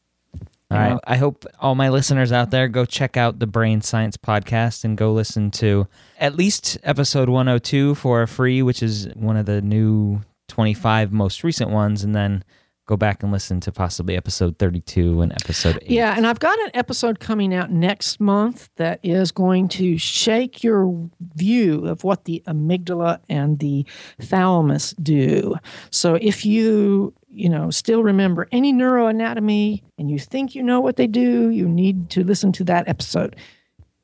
[0.70, 0.93] All Yeah.
[0.93, 1.01] right.
[1.07, 4.99] I hope all my listeners out there go check out the Brain Science podcast and
[4.99, 5.86] go listen to
[6.18, 11.70] at least episode 102 for free, which is one of the new 25 most recent
[11.70, 12.05] ones.
[12.05, 12.45] And then
[12.91, 15.88] go back and listen to possibly episode 32 and episode 8.
[15.88, 20.64] Yeah, and I've got an episode coming out next month that is going to shake
[20.64, 23.86] your view of what the amygdala and the
[24.20, 25.55] thalamus do.
[25.93, 30.97] So if you, you know, still remember any neuroanatomy and you think you know what
[30.97, 33.36] they do, you need to listen to that episode.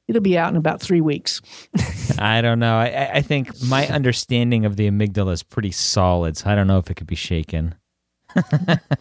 [0.07, 1.43] It'll be out in about three weeks.
[2.20, 2.76] I don't know.
[2.76, 6.78] I, I think my understanding of the amygdala is pretty solid, so I don't know
[6.78, 7.74] if it could be shaken.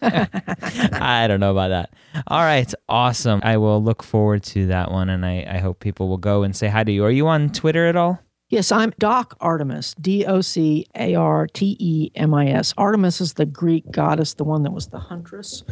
[0.01, 1.93] I don't know about that.
[2.27, 3.41] All right, awesome.
[3.43, 6.55] I will look forward to that one, and I, I hope people will go and
[6.55, 7.03] say hi to you.
[7.03, 8.19] Are you on Twitter at all?
[8.49, 12.73] Yes, I'm Doc Artemis, D O C A R T E M I S.
[12.77, 15.63] Artemis is the Greek goddess, the one that was the huntress,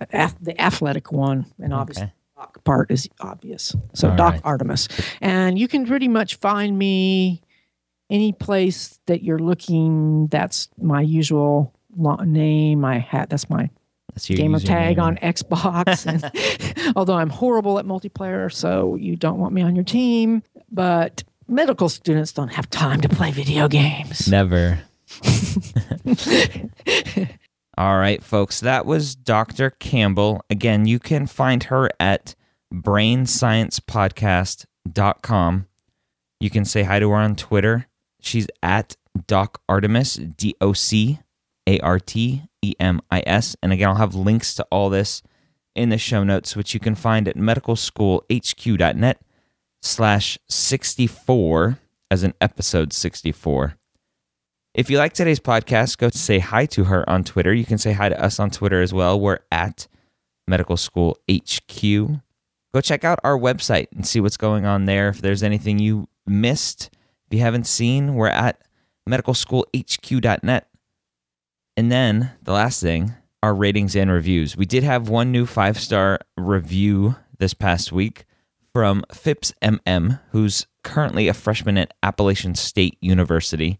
[0.00, 2.04] uh, the athletic one, and obviously.
[2.04, 2.12] Okay.
[2.36, 3.76] Doc part is obvious.
[3.92, 4.42] So All Doc right.
[4.44, 4.88] Artemis.
[5.20, 7.42] And you can pretty much find me
[8.10, 10.26] any place that you're looking.
[10.28, 12.84] That's my usual name.
[12.84, 13.70] I had that's my
[14.12, 16.04] that's gamer tag on Xbox.
[16.84, 20.42] and, although I'm horrible at multiplayer, so you don't want me on your team.
[20.70, 24.28] But medical students don't have time to play video games.
[24.28, 24.80] Never.
[27.76, 29.70] All right, folks, that was Dr.
[29.70, 30.44] Campbell.
[30.48, 32.36] Again, you can find her at
[32.72, 35.66] brainsciencepodcast.com.
[36.40, 37.88] You can say hi to her on Twitter.
[38.20, 41.18] She's at Doc Artemis, D O C
[41.66, 43.56] A R T E M I S.
[43.62, 45.22] And again, I'll have links to all this
[45.74, 49.20] in the show notes, which you can find at medicalschoolhq.net
[49.82, 51.78] slash 64
[52.10, 53.74] as an episode 64.
[54.74, 57.52] If you like today's podcast, go say hi to her on Twitter.
[57.52, 59.18] You can say hi to us on Twitter as well.
[59.20, 59.86] We're at
[60.48, 61.80] Medical School HQ.
[61.80, 65.08] Go check out our website and see what's going on there.
[65.10, 66.90] If there's anything you missed,
[67.26, 68.60] if you haven't seen, we're at
[69.08, 70.68] medicalschoolhq.net.
[71.76, 74.56] And then the last thing, our ratings and reviews.
[74.56, 78.24] We did have one new five star review this past week
[78.72, 83.78] from Phipps MM, who's currently a freshman at Appalachian State University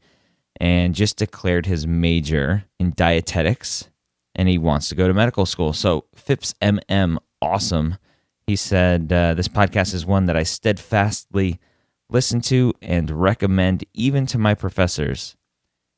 [0.61, 3.91] and just declared his major in dietetics
[4.35, 5.73] and he wants to go to medical school.
[5.73, 7.99] So, Phipps MM, awesome.
[8.47, 11.61] He said, uh, This podcast is one that I steadfastly
[12.11, 15.37] listen to and recommend even to my professors.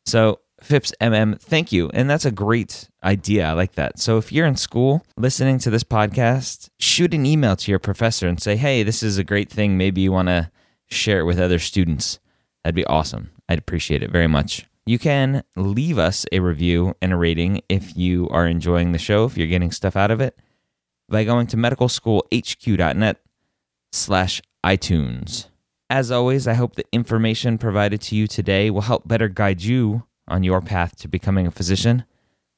[0.04, 1.90] So, Phipps MM, thank you.
[1.94, 3.46] And that's a great idea.
[3.46, 4.00] I like that.
[4.00, 8.26] So, if you're in school listening to this podcast, shoot an email to your professor
[8.26, 9.78] and say, Hey, this is a great thing.
[9.78, 10.50] Maybe you want to
[10.88, 12.18] share it with other students.
[12.64, 13.30] That'd be awesome.
[13.48, 14.66] I'd appreciate it very much.
[14.84, 19.24] You can leave us a review and a rating if you are enjoying the show,
[19.24, 20.36] if you're getting stuff out of it,
[21.08, 23.20] by going to medicalschoolhq.net
[23.92, 25.46] slash iTunes.
[25.88, 30.02] As always, I hope the information provided to you today will help better guide you
[30.28, 32.04] on your path to becoming a physician.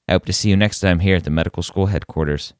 [0.06, 2.54] I hope to see you next time here at the medical school headquarters.